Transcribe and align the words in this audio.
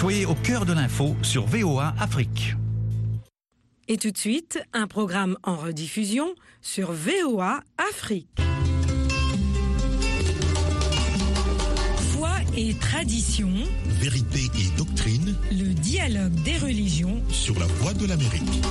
Soyez 0.00 0.24
au 0.24 0.34
cœur 0.34 0.64
de 0.64 0.72
l'info 0.72 1.14
sur 1.20 1.44
VOA 1.44 1.92
Afrique. 2.00 2.54
Et 3.86 3.98
tout 3.98 4.10
de 4.10 4.16
suite, 4.16 4.58
un 4.72 4.86
programme 4.86 5.36
en 5.42 5.56
rediffusion 5.56 6.34
sur 6.62 6.90
VOA 6.90 7.60
Afrique. 7.76 8.26
Foi 12.12 12.30
et 12.56 12.72
tradition, 12.72 13.50
Vérité 14.00 14.48
et 14.58 14.78
doctrine 14.78 15.36
le 15.50 15.74
dialogue 15.74 16.32
des 16.44 16.56
religions. 16.56 17.20
sur 17.28 17.58
la 17.58 17.66
voie 17.66 17.92
de 17.92 18.06
l'Amérique. 18.06 18.62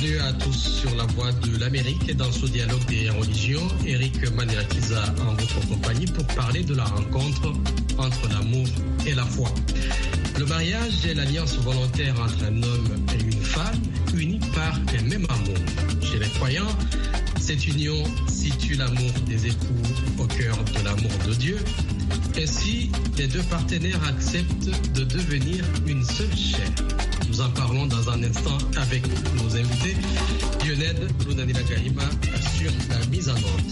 Bienvenue 0.00 0.20
à 0.20 0.32
tous 0.32 0.80
sur 0.80 0.94
la 0.96 1.04
voie 1.04 1.30
de 1.30 1.58
l'Amérique 1.58 2.16
dans 2.16 2.32
ce 2.32 2.46
dialogue 2.46 2.84
des 2.86 3.10
religions. 3.10 3.68
Eric 3.84 4.32
Manirakiza 4.34 5.02
en 5.20 5.34
votre 5.34 5.68
compagnie 5.68 6.06
pour 6.06 6.24
parler 6.28 6.62
de 6.62 6.74
la 6.74 6.84
rencontre 6.84 7.52
entre 7.98 8.28
l'amour 8.30 8.66
et 9.06 9.12
la 9.12 9.26
foi. 9.26 9.52
Le 10.38 10.46
mariage 10.46 11.04
est 11.04 11.12
l'alliance 11.12 11.56
volontaire 11.58 12.18
entre 12.18 12.44
un 12.44 12.62
homme 12.62 12.88
et 13.14 13.22
une 13.22 13.42
femme 13.42 13.78
unis 14.14 14.40
par 14.54 14.74
un 14.98 15.02
même 15.02 15.26
amour. 15.28 15.58
Chez 16.02 16.18
les 16.18 16.30
croyants, 16.30 16.78
cette 17.38 17.66
union 17.66 18.02
situe 18.26 18.76
l'amour 18.76 19.12
des 19.26 19.48
époux 19.48 19.82
au 20.18 20.24
cœur 20.24 20.56
de 20.64 20.82
l'amour 20.82 21.12
de 21.26 21.34
Dieu. 21.34 21.58
Ainsi, 22.38 22.90
les 23.18 23.26
deux 23.26 23.42
partenaires 23.42 24.00
acceptent 24.08 24.70
de 24.94 25.04
devenir 25.04 25.62
une 25.86 26.04
seule 26.04 26.34
chair. 26.34 26.70
Nous 27.30 27.40
en 27.42 27.50
parlons 27.50 27.86
dans 27.86 28.10
un 28.10 28.24
instant 28.24 28.58
avec 28.76 29.04
nos 29.36 29.54
invités. 29.54 29.94
Lionel 30.66 30.96
Lunanila 31.28 31.62
Gaïma 31.62 32.02
sur 32.58 32.72
la 32.88 33.06
mise 33.06 33.28
en 33.28 33.34
ordre. 33.34 33.64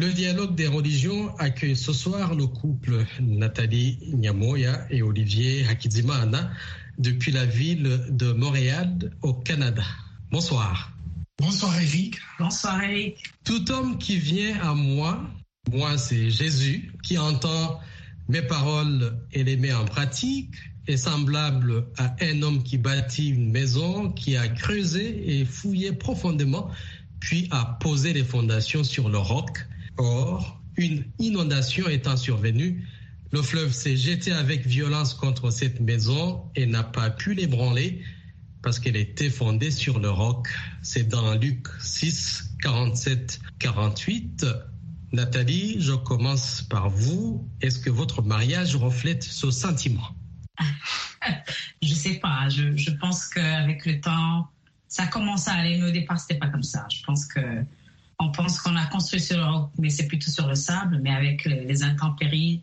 Le 0.00 0.12
dialogue 0.12 0.56
des 0.56 0.66
religions 0.66 1.32
accueille 1.38 1.76
ce 1.76 1.92
soir 1.92 2.34
le 2.34 2.48
couple 2.48 3.06
Nathalie 3.20 4.00
Nyamoya 4.12 4.88
et 4.90 5.02
Olivier 5.02 5.64
Hakizimana 5.68 6.50
depuis 6.98 7.30
la 7.30 7.46
ville 7.46 8.06
de 8.08 8.32
Montréal 8.32 9.12
au 9.22 9.34
Canada. 9.34 9.84
Bonsoir. 10.32 10.90
Bonsoir 11.38 11.80
Eric. 11.80 12.18
Bonsoir 12.40 12.82
Eric. 12.82 13.22
Tout 13.44 13.70
homme 13.70 13.98
qui 13.98 14.16
vient 14.16 14.58
à 14.62 14.74
moi, 14.74 15.20
moi 15.70 15.96
c'est 15.96 16.28
Jésus, 16.28 16.92
qui 17.04 17.16
entend 17.18 17.78
mes 18.28 18.42
paroles 18.42 19.16
et 19.32 19.44
les 19.44 19.56
met 19.56 19.72
en 19.72 19.84
pratique, 19.84 20.54
est 20.86 20.96
semblable 20.96 21.86
à 21.96 22.14
un 22.20 22.42
homme 22.42 22.62
qui 22.62 22.78
bâtit 22.78 23.28
une 23.28 23.50
maison, 23.50 24.10
qui 24.10 24.36
a 24.36 24.48
creusé 24.48 25.40
et 25.40 25.44
fouillé 25.44 25.92
profondément, 25.92 26.70
puis 27.20 27.46
a 27.50 27.78
posé 27.80 28.12
les 28.12 28.24
fondations 28.24 28.82
sur 28.82 29.08
le 29.08 29.18
roc. 29.18 29.64
Or, 29.96 30.60
une 30.76 31.04
inondation 31.18 31.88
étant 31.88 32.16
survenue, 32.16 32.84
le 33.30 33.42
fleuve 33.42 33.72
s'est 33.72 33.96
jeté 33.96 34.32
avec 34.32 34.66
violence 34.66 35.14
contre 35.14 35.50
cette 35.50 35.80
maison 35.80 36.42
et 36.56 36.66
n'a 36.66 36.82
pas 36.82 37.10
pu 37.10 37.34
l'ébranler 37.34 38.02
parce 38.62 38.78
qu'elle 38.78 38.96
était 38.96 39.30
fondée 39.30 39.70
sur 39.70 39.98
le 39.98 40.10
roc. 40.10 40.48
C'est 40.82 41.08
dans 41.08 41.34
Luc 41.34 41.66
6, 41.80 42.56
47, 42.62 43.40
48. 43.58 44.46
Nathalie, 45.12 45.76
je 45.78 45.92
commence 45.92 46.62
par 46.62 46.88
vous. 46.88 47.46
Est-ce 47.60 47.78
que 47.78 47.90
votre 47.90 48.22
mariage 48.22 48.76
reflète 48.76 49.22
ce 49.22 49.50
sentiment? 49.50 50.08
Je 51.82 51.94
sais 51.94 52.14
pas. 52.14 52.48
Je, 52.48 52.76
je 52.76 52.90
pense 52.92 53.28
qu'avec 53.28 53.84
le 53.86 54.00
temps, 54.00 54.48
ça 54.88 55.06
commence 55.06 55.48
à 55.48 55.52
aller. 55.52 55.78
Mais 55.78 55.88
au 55.88 55.90
départ, 55.90 56.18
c'était 56.18 56.38
pas 56.38 56.48
comme 56.48 56.62
ça. 56.62 56.86
Je 56.90 57.02
pense 57.02 57.26
que 57.26 57.40
on 58.18 58.30
pense 58.30 58.60
qu'on 58.60 58.76
a 58.76 58.86
construit 58.86 59.20
sur 59.20 59.36
le 59.36 59.44
roc, 59.44 59.70
mais 59.78 59.90
c'est 59.90 60.06
plutôt 60.06 60.30
sur 60.30 60.46
le 60.46 60.54
sable. 60.54 61.00
Mais 61.02 61.10
avec 61.10 61.44
les 61.44 61.82
intempéries, 61.82 62.62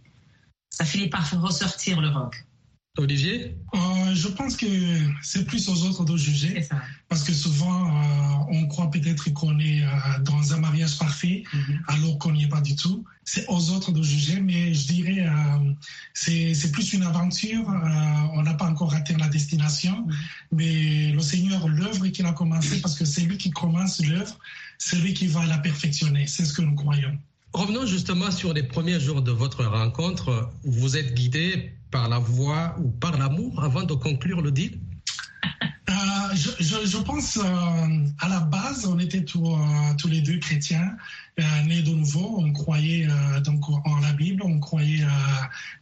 ça 0.69 0.85
finit 0.85 1.09
par 1.09 1.29
ressortir 1.41 2.01
le 2.01 2.09
roc. 2.09 2.45
Olivier 2.99 3.55
Euh, 3.73 4.13
je 4.15 4.27
pense 4.27 4.55
que 4.57 4.65
c'est 5.21 5.45
plus 5.45 5.69
aux 5.69 5.83
autres 5.87 6.03
de 6.05 6.17
juger 6.17 6.61
ça. 6.63 6.81
parce 7.07 7.23
que 7.23 7.33
souvent 7.33 7.79
euh, 7.87 8.57
on 8.57 8.67
croit 8.67 8.89
peut-être 8.91 9.29
qu'on 9.33 9.57
est 9.59 9.83
euh, 9.83 9.89
dans 10.21 10.53
un 10.53 10.57
mariage 10.57 10.97
parfait 10.97 11.43
Mhm. 11.53 11.79
alors 11.87 12.17
qu'on 12.19 12.31
n'y 12.33 12.43
est 12.45 12.49
pas 12.57 12.61
du 12.61 12.75
tout. 12.75 13.03
C'est 13.23 13.45
aux 13.47 13.69
autres 13.69 13.91
de 13.91 14.01
juger, 14.01 14.39
mais 14.41 14.73
je 14.73 14.87
dirais 14.87 15.21
euh, 15.27 15.71
c'est 16.13 16.53
c'est 16.59 16.71
plus 16.71 16.93
une 16.93 17.03
aventure. 17.03 17.65
euh, 17.69 18.37
on 18.37 18.41
n'a 18.43 18.53
pas 18.55 18.65
encore 18.73 18.93
atteint 18.93 19.17
la 19.17 19.29
destination, 19.29 19.97
Mhm. 20.07 20.15
mais 20.57 21.11
le 21.17 21.21
Seigneur, 21.21 21.67
l'œuvre 21.67 22.07
qu'il 22.07 22.25
a 22.25 22.33
commencé, 22.33 22.81
parce 22.81 22.95
que 22.99 23.05
c'est 23.05 23.21
lui 23.29 23.37
qui 23.37 23.51
commence 23.51 23.93
l'œuvre, 24.11 24.35
c'est 24.77 24.97
lui 25.03 25.13
qui 25.13 25.27
va 25.27 25.45
la 25.45 25.57
perfectionner. 25.59 26.25
C'est 26.27 26.45
ce 26.45 26.53
que 26.53 26.61
nous 26.61 26.75
croyons. 26.75 27.15
Revenons 27.53 27.85
justement 27.85 28.29
sur 28.31 28.53
les 28.53 28.63
premiers 28.63 28.99
jours 28.99 29.21
de 29.23 29.31
votre 29.31 29.63
rencontre. 29.65 30.51
Vous 30.63 30.97
êtes 30.97 31.13
guidé 31.15 31.73
par 31.91 32.09
la 32.09 32.19
voix 32.19 32.75
ou 32.79 32.89
par 32.91 33.17
l'amour 33.17 33.63
avant 33.63 33.83
de 33.83 33.93
conclure 33.93 34.41
le 34.41 34.51
deal? 34.51 34.79
Je, 36.85 36.97
pense 36.97 37.37
euh, 37.37 37.43
à 38.19 38.29
la 38.29 38.39
base, 38.41 38.85
on 38.85 38.99
était 38.99 39.23
tous, 39.23 39.45
euh, 39.45 39.93
tous 39.97 40.07
les 40.07 40.21
deux 40.21 40.37
chrétiens, 40.37 40.95
euh, 41.39 41.43
nés 41.65 41.81
de 41.81 41.91
nouveau. 41.91 42.37
On 42.39 42.51
croyait 42.51 43.07
donc 43.43 43.69
en 43.69 43.99
la 43.99 44.11
Bible, 44.13 44.43
on 44.43 44.59
croyait 44.59 45.05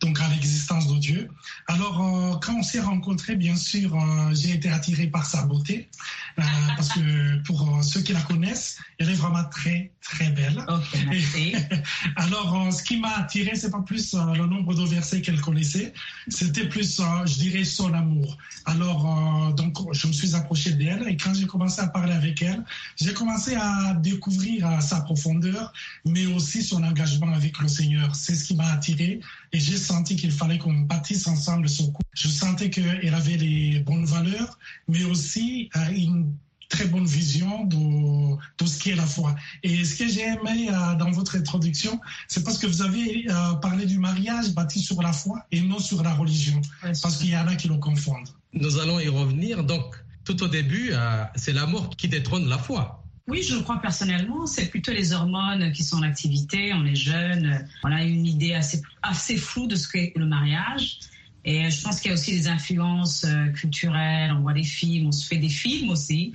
donc 0.02 0.19
à 0.19 0.28
l'existence 0.30 0.88
de 0.88 0.97
Dieu. 0.97 1.30
Alors, 1.68 2.40
quand 2.41 2.56
on 2.57 2.63
s'est 2.63 2.80
rencontrés, 2.80 3.36
bien 3.36 3.56
sûr, 3.56 3.97
j'ai 4.34 4.53
été 4.53 4.69
attiré 4.69 5.07
par 5.07 5.25
sa 5.25 5.44
beauté, 5.44 5.90
parce 6.36 6.90
que 6.90 7.41
pour 7.44 7.84
ceux 7.84 8.02
qui 8.02 8.13
la 8.13 8.22
connaissent, 8.22 8.78
elle 9.00 9.09
est 9.09 9.16
vraiment 9.16 9.44
très 9.46 9.91
très 10.02 10.30
belle. 10.30 10.63
Ok, 10.68 11.06
merci. 11.09 11.56
Alors, 12.16 12.72
ce 12.72 12.84
qui 12.84 12.97
m'a 12.97 13.18
attiré, 13.18 13.56
c'est 13.56 13.72
pas 13.72 13.81
plus 13.81 14.13
le 14.13 14.46
nombre 14.46 14.75
de 14.75 14.84
versets 14.84 15.22
qu'elle 15.22 15.41
connaissait, 15.41 15.94
c'était 16.28 16.69
plus, 16.69 17.02
je 17.25 17.34
dirais, 17.34 17.63
son 17.63 17.94
amour. 17.94 18.38
Alors, 18.66 19.53
donc, 19.56 19.75
je 19.91 20.07
me 20.07 20.13
suis 20.13 20.36
approché 20.36 20.72
d'elle 20.72 20.87
et 21.08 21.18
quand 21.18 21.34
j'ai 21.34 21.46
commencé 21.46 21.81
à 21.81 21.88
parler 21.88 22.14
avec 22.14 22.42
elle, 22.42 22.64
j'ai 22.96 23.14
commencé 23.14 23.56
à 23.56 23.94
découvrir 23.96 24.81
sa 24.81 25.02
profondeur, 25.02 25.74
mais 26.06 26.25
aussi 26.28 26.64
son 26.64 26.84
engagement 26.84 27.34
avec 27.34 27.59
le 27.59 27.68
Seigneur. 27.68 28.16
C'est 28.16 28.36
ce 28.36 28.46
qui 28.46 28.56
m'a 28.56 28.72
attiré 28.72 29.20
et 29.52 29.59
j'ai 29.59 29.78
senti 29.78 30.16
qu'il 30.16 30.31
fallait 30.31 30.58
qu'on 30.58 30.74
bâtisse 30.74 31.28
ensemble 31.28 31.70
ce 31.70 31.84
couple. 31.84 32.09
Je 32.14 32.28
sentais 32.28 32.70
qu'elle 32.70 33.14
avait 33.14 33.38
les 33.38 33.80
bonnes 33.80 34.06
valeurs, 34.06 34.58
mais 34.88 35.03
aussi 35.03 35.70
euh, 35.75 35.90
une 35.92 36.34
très 36.70 36.86
bonne 36.86 37.06
vision 37.06 37.64
de, 37.66 38.36
de 38.59 38.66
ce 38.66 38.84
qu'est 38.84 38.96
la 38.96 39.06
foi. 39.06 39.36
Et 39.64 39.86
ce 39.86 39.96
que 39.96 40.08
j'ai 40.08 40.24
aimé 40.24 40.69
euh, 40.69 40.96
dans 40.96 41.12
votre 41.12 41.38
introduction, 41.38 42.00
c'est 42.28 42.44
parce 42.44 42.58
que 42.58 42.68
vous 42.68 42.81
avez 42.81 43.25
euh, 43.30 43.54
parlé 43.56 43.86
du 43.86 44.00
mariage 44.00 44.54
bâti 44.54 44.80
sur 44.80 45.02
la 45.02 45.14
foi 45.14 45.46
et 45.52 45.62
non 45.62 45.80
sur 45.80 46.04
la 46.04 46.14
religion, 46.14 46.62
parce 46.81 47.18
qu'il 47.18 47.30
y 47.30 47.38
en 47.38 47.48
a 47.48 47.56
qui 47.56 47.68
le 47.68 47.78
confondent. 47.78 48.30
Nous 48.54 48.80
allons 48.80 49.00
y 49.00 49.08
revenir. 49.08 49.64
Donc, 49.64 49.96
tout 50.28 50.44
au 50.44 50.50
début, 50.50 50.90
euh, 50.92 51.24
c'est 51.36 51.54
l'amour 51.54 51.90
qui 51.96 52.10
détrône 52.10 52.50
la 52.50 52.58
foi. 52.58 53.02
Oui, 53.28 53.44
je 53.44 53.56
le 53.56 53.62
crois 53.62 53.80
personnellement. 53.80 54.46
C'est 54.46 54.66
plutôt 54.66 54.92
les 54.92 55.14
hormones 55.14 55.72
qui 55.72 55.84
sont 55.84 55.98
en 55.98 56.02
activité. 56.02 56.74
On 56.74 56.86
est 56.86 56.96
jeune. 56.96 57.66
On 57.86 57.92
a 57.94 58.04
une 58.04 58.26
idée 58.26 58.54
assez, 58.54 58.82
assez 59.02 59.38
floue 59.38 59.68
de 59.68 59.78
ce 59.78 59.88
qu'est 59.88 60.12
le 60.18 60.26
mariage. 60.26 61.00
Et 61.46 61.70
je 61.72 61.82
pense 61.82 62.02
qu'il 62.02 62.10
y 62.10 62.12
a 62.12 62.16
aussi 62.16 62.32
des 62.32 62.50
influences 62.50 63.24
euh, 63.24 63.48
culturelles. 63.54 64.34
On 64.34 64.42
voit 64.42 64.54
des 64.54 64.66
films, 64.66 65.08
on 65.08 65.12
se 65.14 65.26
fait 65.26 65.38
des 65.38 65.50
films 65.50 65.92
aussi. 65.92 66.34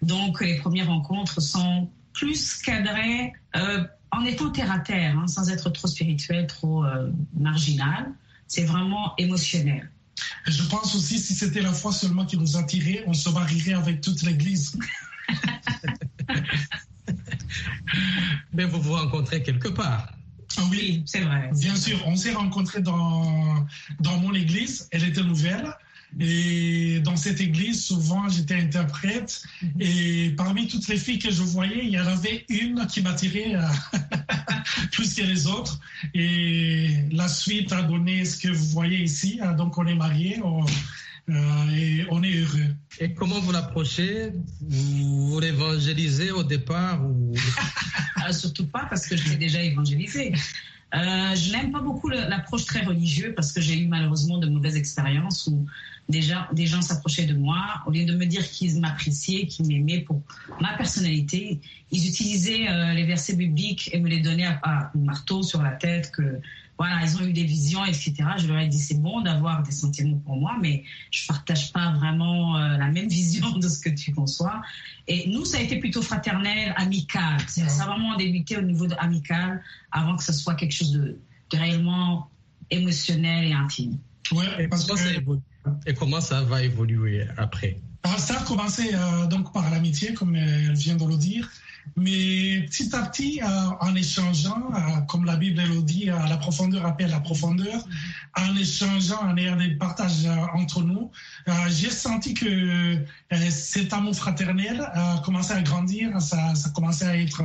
Donc, 0.00 0.40
les 0.40 0.56
premières 0.56 0.88
rencontres 0.88 1.42
sont 1.42 1.90
plus 2.14 2.62
cadrées 2.62 3.34
euh, 3.56 3.84
en 4.10 4.24
étant 4.24 4.48
terre 4.50 4.72
à 4.72 4.78
terre, 4.78 5.18
hein, 5.18 5.26
sans 5.26 5.50
être 5.50 5.68
trop 5.68 5.88
spirituel, 5.88 6.46
trop 6.46 6.84
marginal. 7.38 8.10
C'est 8.46 8.64
vraiment 8.64 9.12
émotionnel. 9.18 9.90
Et 10.46 10.52
je 10.52 10.62
pense 10.64 10.94
aussi, 10.94 11.18
si 11.18 11.34
c'était 11.34 11.62
la 11.62 11.72
foi 11.72 11.92
seulement 11.92 12.24
qui 12.26 12.36
nous 12.36 12.56
attirait, 12.56 13.02
on 13.06 13.12
se 13.14 13.28
marierait 13.30 13.74
avec 13.74 14.00
toute 14.00 14.22
l'Église. 14.22 14.76
Mais 18.52 18.64
vous 18.64 18.80
vous 18.80 18.92
rencontrez 18.94 19.42
quelque 19.42 19.68
part. 19.68 20.12
Ah 20.56 20.62
oui, 20.70 20.78
Oui, 20.80 21.02
c'est 21.06 21.20
vrai. 21.20 21.50
bien 21.52 21.74
sûr, 21.74 22.00
on 22.06 22.16
s'est 22.16 22.32
rencontrés 22.32 22.80
dans, 22.80 23.66
dans 24.00 24.18
mon 24.18 24.34
église, 24.34 24.88
elle 24.92 25.04
était 25.04 25.22
nouvelle. 25.22 25.74
Et 26.20 27.00
dans 27.00 27.16
cette 27.16 27.40
église, 27.40 27.84
souvent, 27.84 28.28
j'étais 28.28 28.54
interprète. 28.54 29.42
Et 29.80 30.30
parmi 30.36 30.68
toutes 30.68 30.86
les 30.88 30.96
filles 30.96 31.18
que 31.18 31.30
je 31.30 31.42
voyais, 31.42 31.84
il 31.84 31.90
y 31.90 31.98
en 32.00 32.06
avait 32.06 32.44
une 32.48 32.86
qui 32.86 33.02
m'attirait 33.02 33.56
euh, 33.56 33.62
plus 34.92 35.14
que 35.14 35.22
les 35.22 35.46
autres. 35.46 35.80
Et 36.14 36.88
la 37.10 37.28
suite 37.28 37.72
a 37.72 37.82
donné 37.82 38.24
ce 38.24 38.38
que 38.38 38.48
vous 38.48 38.66
voyez 38.68 39.02
ici. 39.02 39.40
Euh, 39.42 39.54
Donc, 39.54 39.76
on 39.78 39.86
est 39.86 39.94
mariés 39.94 40.40
on- 40.44 40.64
euh, 41.30 41.70
et 41.74 42.04
on 42.10 42.22
est 42.22 42.36
heureux. 42.36 42.74
Et 43.00 43.14
comment 43.14 43.40
vous 43.40 43.50
l'approchez? 43.52 44.30
Vous, 44.60 45.30
vous 45.30 45.40
l'évangélisez 45.40 46.30
au 46.32 46.44
départ 46.44 47.02
ou... 47.04 47.32
Ah, 48.16 48.30
surtout 48.42 48.66
pas 48.66 48.86
parce 48.90 49.06
que 49.06 49.16
je 49.16 49.30
l'ai 49.30 49.36
déjà 49.36 49.62
évangélisé. 49.62 50.32
Euh, 50.94 51.34
je 51.34 51.50
n'aime 51.50 51.72
pas 51.72 51.80
beaucoup 51.80 52.08
l'approche 52.08 52.66
très 52.66 52.82
religieuse 52.84 53.32
parce 53.34 53.50
que 53.52 53.60
j'ai 53.60 53.76
eu 53.80 53.88
malheureusement 53.88 54.38
de 54.38 54.46
mauvaises 54.48 54.76
expériences 54.76 55.48
où 55.48 55.66
déjà, 56.08 56.48
des 56.52 56.66
gens 56.66 56.82
s'approchaient 56.82 57.26
de 57.26 57.34
moi. 57.34 57.82
Au 57.86 57.90
lieu 57.90 58.04
de 58.04 58.14
me 58.14 58.26
dire 58.26 58.48
qu'ils 58.48 58.80
m'appréciaient, 58.80 59.46
qu'ils 59.46 59.66
m'aimaient 59.66 60.00
pour 60.00 60.22
ma 60.60 60.76
personnalité, 60.76 61.60
ils 61.90 62.08
utilisaient 62.08 62.68
euh, 62.68 62.92
les 62.92 63.04
versets 63.04 63.36
bibliques 63.36 63.90
et 63.92 64.00
me 64.00 64.08
les 64.08 64.20
donnaient 64.20 64.46
à, 64.46 64.60
à 64.62 64.90
marteau 64.94 65.42
sur 65.42 65.62
la 65.62 65.72
tête 65.72 66.10
que 66.10 66.40
voilà, 66.78 67.00
ils 67.04 67.16
ont 67.16 67.24
eu 67.24 67.32
des 67.32 67.44
visions, 67.44 67.84
etc. 67.84 68.14
Je 68.38 68.48
leur 68.48 68.58
ai 68.58 68.66
dit 68.66 68.80
c'est 68.80 69.00
bon 69.00 69.20
d'avoir 69.20 69.62
des 69.62 69.70
sentiments 69.70 70.18
pour 70.18 70.36
moi, 70.36 70.56
mais 70.60 70.82
je 71.10 71.26
partage 71.26 71.72
pas 71.72 71.92
vraiment 71.92 72.56
euh, 72.56 72.76
la 72.76 72.88
même 72.88 73.08
vision 73.20 73.58
de 73.58 73.68
ce 73.68 73.78
que 73.78 73.90
tu 73.90 74.12
conçois. 74.12 74.60
Et 75.06 75.28
nous, 75.28 75.44
ça 75.44 75.58
a 75.58 75.60
été 75.60 75.78
plutôt 75.78 76.02
fraternel, 76.02 76.74
amical. 76.76 77.40
Ça 77.46 77.62
a 77.64 77.86
vraiment 77.86 78.16
débuté 78.16 78.56
au 78.56 78.62
niveau 78.62 78.86
de 78.86 78.94
amical 78.98 79.62
avant 79.92 80.16
que 80.16 80.24
ce 80.24 80.32
soit 80.32 80.54
quelque 80.54 80.74
chose 80.74 80.92
de, 80.92 81.18
réellement 81.52 82.28
émotionnel 82.70 83.44
et 83.44 83.52
intime. 83.52 83.98
Ouais, 84.32 84.64
et, 84.64 84.68
parce 84.68 84.84
que... 84.84 84.92
et 85.86 85.94
comment 85.94 86.20
ça 86.20 86.42
va 86.42 86.62
évoluer 86.62 87.26
après? 87.36 87.78
Ah, 88.02 88.18
Ça 88.18 88.38
a 88.40 88.44
commencé 88.44 88.90
euh, 88.94 89.26
donc 89.26 89.52
par 89.52 89.70
l'amitié, 89.70 90.14
comme 90.14 90.36
elle 90.36 90.74
vient 90.74 90.96
de 90.96 91.06
le 91.06 91.16
dire. 91.16 91.50
Mais 91.96 92.66
petit 92.68 92.94
à 92.94 93.02
petit, 93.02 93.40
euh, 93.40 93.46
en 93.80 93.94
échangeant, 93.94 94.72
euh, 94.74 95.00
comme 95.02 95.24
la 95.24 95.36
Bible 95.36 95.62
le 95.62 95.80
dit, 95.80 96.10
euh, 96.10 96.18
la 96.28 96.36
profondeur 96.36 96.84
appelle 96.86 97.10
la 97.10 97.20
profondeur, 97.20 97.86
en 98.36 98.56
échangeant, 98.56 99.22
en 99.22 99.36
ayant 99.36 99.54
des 99.56 99.70
partages 99.76 100.26
entre 100.54 100.82
nous, 100.82 101.12
j'ai 101.68 101.90
senti 101.90 102.34
que 102.34 102.98
cet 103.48 103.92
amour 103.92 104.16
fraternel 104.16 104.90
commençait 105.24 105.54
à 105.54 105.62
grandir, 105.62 106.20
ça, 106.20 106.56
ça 106.56 106.70
commençait 106.70 107.06
à 107.06 107.16
être 107.16 107.44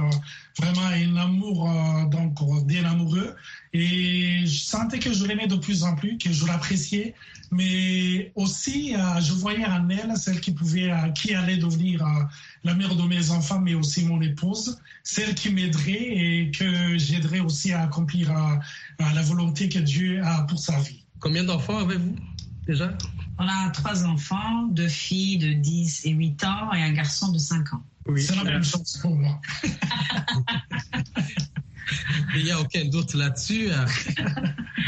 vraiment 0.58 0.88
un 0.88 1.16
amour 1.18 1.70
donc 2.10 2.40
d'un 2.66 2.86
amoureux. 2.86 3.36
Et 3.72 4.48
je 4.48 4.60
sentais 4.64 4.98
que 4.98 5.14
je 5.14 5.26
l'aimais 5.26 5.46
de 5.46 5.58
plus 5.58 5.84
en 5.84 5.96
plus, 5.96 6.18
que 6.18 6.32
je 6.34 6.48
l'appréciais, 6.48 7.14
mais 7.52 8.32
aussi 8.34 8.96
je 9.22 9.34
voyais 9.34 9.68
en 9.68 9.88
elle 9.90 10.18
celle 10.18 10.42
qui 10.42 10.54
pouvait, 10.54 10.92
qui 11.14 11.36
allait 11.36 11.58
devenir 11.58 12.04
la 12.64 12.74
mère 12.74 12.96
de 12.96 13.04
mes 13.04 13.32
enfants, 13.32 13.60
mais 13.60 13.74
aussi 13.74 14.06
mon 14.06 14.22
épouse, 14.22 14.80
celle 15.04 15.34
qui 15.36 15.50
m'aiderait 15.50 15.92
et 15.92 16.52
que 16.52 16.98
j'aiderais 16.98 17.40
aussi 17.40 17.72
à 17.72 17.84
accomplir 17.84 18.32
la 19.00 19.22
volonté 19.22 19.70
que 19.70 19.80
Dieu 19.80 20.22
a 20.24 20.44
pour 20.44 20.60
sa 20.60 20.80
vie. 20.80 21.04
Combien 21.20 21.44
d'enfants 21.44 21.80
avez-vous 21.80 22.16
déjà? 22.68 22.98
On 23.38 23.48
a 23.48 23.70
trois 23.70 24.06
enfants, 24.06 24.68
deux 24.68 24.90
filles 24.90 25.38
de 25.38 25.54
10 25.54 26.06
et 26.06 26.12
8 26.12 26.44
ans 26.44 26.74
et 26.74 26.84
un 26.84 26.92
garçon 26.92 27.32
de 27.32 27.38
5 27.38 27.74
ans. 27.74 27.84
Oui, 28.06 28.22
c'est 28.22 28.36
la 28.36 28.44
même 28.44 28.64
chose 28.64 28.98
pour 29.02 29.16
moi. 29.16 29.40
Il 32.36 32.44
n'y 32.44 32.52
a 32.52 32.60
aucun 32.60 32.86
doute 32.86 33.14
là-dessus. 33.14 33.70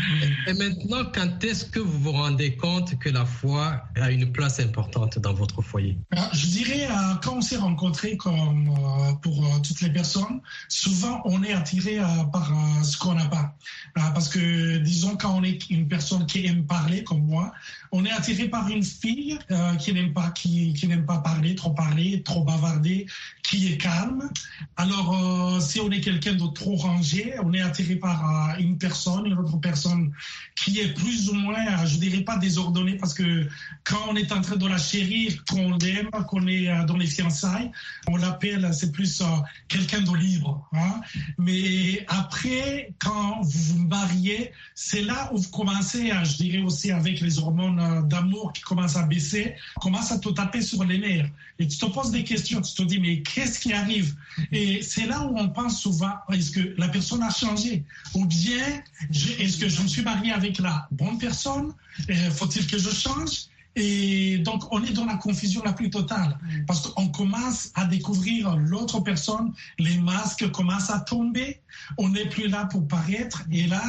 Et 0.47 0.53
maintenant, 0.53 1.03
quand 1.13 1.43
est-ce 1.43 1.65
que 1.65 1.79
vous 1.79 1.99
vous 1.99 2.11
rendez 2.11 2.55
compte 2.55 2.97
que 2.99 3.09
la 3.09 3.25
foi 3.25 3.83
a 3.95 4.11
une 4.11 4.31
place 4.31 4.59
importante 4.59 5.19
dans 5.19 5.33
votre 5.33 5.61
foyer? 5.61 5.97
Je 6.33 6.47
dirais, 6.47 6.88
euh, 6.89 7.15
quand 7.23 7.38
on 7.38 7.41
s'est 7.41 7.57
rencontrés, 7.57 8.17
comme 8.17 8.69
euh, 8.69 9.13
pour 9.21 9.43
euh, 9.43 9.59
toutes 9.63 9.81
les 9.81 9.91
personnes, 9.91 10.41
souvent 10.67 11.21
on 11.25 11.43
est 11.43 11.53
attiré 11.53 11.99
par 12.31 12.51
ce 12.83 12.97
qu'on 12.97 13.13
n'a 13.13 13.25
pas. 13.25 13.55
Parce 13.93 14.29
que, 14.29 14.77
disons, 14.77 15.17
quand 15.17 15.35
on 15.38 15.43
est 15.43 15.69
une 15.69 15.88
personne 15.88 16.25
qui 16.25 16.45
aime 16.45 16.65
parler, 16.65 17.03
comme 17.03 17.25
moi, 17.25 17.51
on 17.91 18.05
est 18.05 18.11
attiré 18.11 18.47
par 18.47 18.69
une 18.69 18.83
fille 18.83 19.37
qui 19.79 19.94
n'aime 19.94 20.13
pas, 20.13 20.29
qui, 20.31 20.73
qui 20.73 20.87
n'aime 20.87 21.05
pas 21.05 21.17
parler, 21.19 21.55
trop 21.55 21.71
parler, 21.71 22.23
trop 22.23 22.44
bavarder, 22.44 23.05
qui 23.44 23.73
est 23.73 23.77
calme. 23.77 24.29
Alors, 24.77 25.61
si 25.61 25.79
on 25.81 25.91
est 25.91 25.99
quelqu'un 25.99 26.33
de 26.33 26.47
trop 26.47 26.75
rangé, 26.75 27.33
on 27.44 27.53
est 27.53 27.61
attiré 27.61 27.95
par 27.95 28.55
une 28.59 28.77
personne, 28.77 29.25
une 29.25 29.37
autre 29.37 29.57
personne 29.57 29.81
qui 30.56 30.80
est 30.80 30.94
plus 30.94 31.30
ou 31.30 31.33
moins, 31.33 31.86
je 31.86 31.98
dirais 31.98 32.22
pas 32.22 32.38
désordonnée, 32.38 32.95
parce 32.98 33.13
que 33.13 33.48
quand 33.83 34.00
on 34.10 34.16
est 34.16 34.31
en 34.31 34.42
train 34.42 34.57
de 34.57 34.68
la 34.68 34.78
chérir, 34.78 35.44
qu'on 35.45 35.78
l'aime, 35.78 36.10
qu'on 36.28 36.48
est 36.48 36.69
euh, 36.69 36.86
dans 36.86 36.98
les 36.98 37.07
fiançailles, 37.07 37.72
on 38.07 38.18
l'appelle, 38.18 38.69
c'est 38.74 38.92
plus 38.92 39.22
euh, 39.22 39.25
quelqu'un 39.68 40.01
de 40.01 40.16
libre. 40.16 40.68
Hein. 40.74 41.01
Mais 41.38 42.06
après, 42.07 42.94
quand 43.00 43.42
vous 43.42 43.62
vous 43.74 43.88
mariez, 43.88 44.51
c'est 44.75 45.01
là 45.01 45.30
où 45.33 45.38
vous 45.38 45.50
commencez, 45.50 46.12
je 46.24 46.38
dirais 46.38 46.62
aussi 46.62 46.92
avec 46.92 47.22
les 47.22 47.39
hormones 47.39 47.80
euh, 47.80 48.01
d'amour 48.01 48.54
qui 48.54 48.62
commencent 48.62 48.98
à 48.98 49.04
baisser, 49.04 49.56
commence 49.80 50.12
à 50.12 50.19
te 50.19 50.30
taper 50.30 50.62
sur 50.62 50.83
les 50.83 50.98
nerfs. 50.98 51.30
Et 51.60 51.68
tu 51.68 51.78
te 51.78 51.86
poses 51.86 52.12
des 52.12 52.24
questions, 52.24 52.62
tu 52.62 52.74
te 52.74 52.83
dis, 52.83 53.00
mais 53.00 53.22
qu'est-ce 53.22 53.60
qui 53.60 53.72
arrive? 53.72 54.16
Et 54.51 54.81
c'est 54.81 55.06
là 55.06 55.22
où 55.28 55.38
on 55.38 55.50
pense 55.50 55.80
souvent, 55.80 56.13
est-ce 56.31 56.51
que 56.51 56.74
la 56.78 56.88
personne 56.88 57.22
a 57.22 57.30
changé? 57.30 57.83
Ou 58.16 58.25
bien, 58.25 58.81
est-ce 59.12 59.57
que 59.57 59.69
je 59.71 59.81
me 59.81 59.88
suis 59.88 60.01
marié 60.01 60.31
avec 60.31 60.59
la 60.59 60.88
bonne 60.91 61.18
personne 61.18 61.73
euh, 62.09 62.31
Faut-il 62.31 62.68
que 62.68 62.77
je 62.77 62.89
change? 62.89 63.47
Et 63.75 64.39
donc, 64.39 64.71
on 64.73 64.83
est 64.83 64.91
dans 64.91 65.06
la 65.06 65.15
confusion 65.15 65.62
la 65.63 65.71
plus 65.71 65.89
totale. 65.89 66.38
Parce 66.68 66.89
qu'on 66.89 67.07
commence 67.07 67.71
à 67.75 67.85
découvrir 67.85 68.57
l'autre 68.57 69.00
personne, 69.00 69.53
les 69.79 69.97
masques 69.97 70.51
commencent 70.51 70.89
à 70.89 71.00
tomber, 71.00 71.62
on 71.97 72.09
n'est 72.09 72.27
plus 72.27 72.50
là 72.50 72.65
pour 72.65 72.85
paraître 72.88 73.44
et 73.50 73.68
là, 73.68 73.81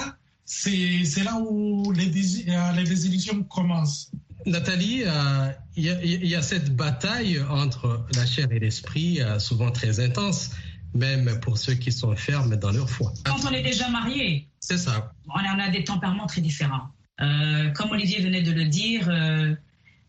c'est 0.44 1.25
là 1.25 1.38
où 1.40 1.90
les, 1.93 2.11
euh, 2.49 2.73
les 2.73 2.84
désillusions 2.84 3.43
commencent. 3.44 4.12
Nathalie, 4.46 5.02
euh, 5.05 5.50
il 5.76 6.26
y, 6.26 6.34
a 6.34 6.43
cette 6.43 6.75
bataille 6.75 7.40
entre 7.49 8.05
la 8.17 8.26
chair 8.26 8.49
et 8.50 8.58
l'esprit, 8.58 9.20
souvent 9.38 9.70
très 9.70 10.00
intense, 10.00 10.50
même 10.94 11.41
pour 11.41 11.59
ceux 11.59 11.75
qui 11.75 11.93
sont 11.93 12.15
fermes 12.17 12.56
dans 12.56 12.71
leur 12.71 12.89
foi. 12.89 13.12
Quand 13.25 13.44
on 13.49 13.53
est 13.53 13.62
déjà 13.62 13.89
marié, 13.89 14.49
c'est 14.61 14.79
ça. 14.79 15.12
On 15.29 15.39
a 15.39 15.69
des 15.69 15.85
tempéraments 15.85 16.27
très 16.27 16.41
différents. 16.41 16.89
Euh, 17.21 17.71
comme 17.71 17.91
Olivier 17.91 18.21
venait 18.21 18.43
de 18.43 18.53
le 18.53 18.65
dire, 18.65 19.09
euh, 19.09 19.55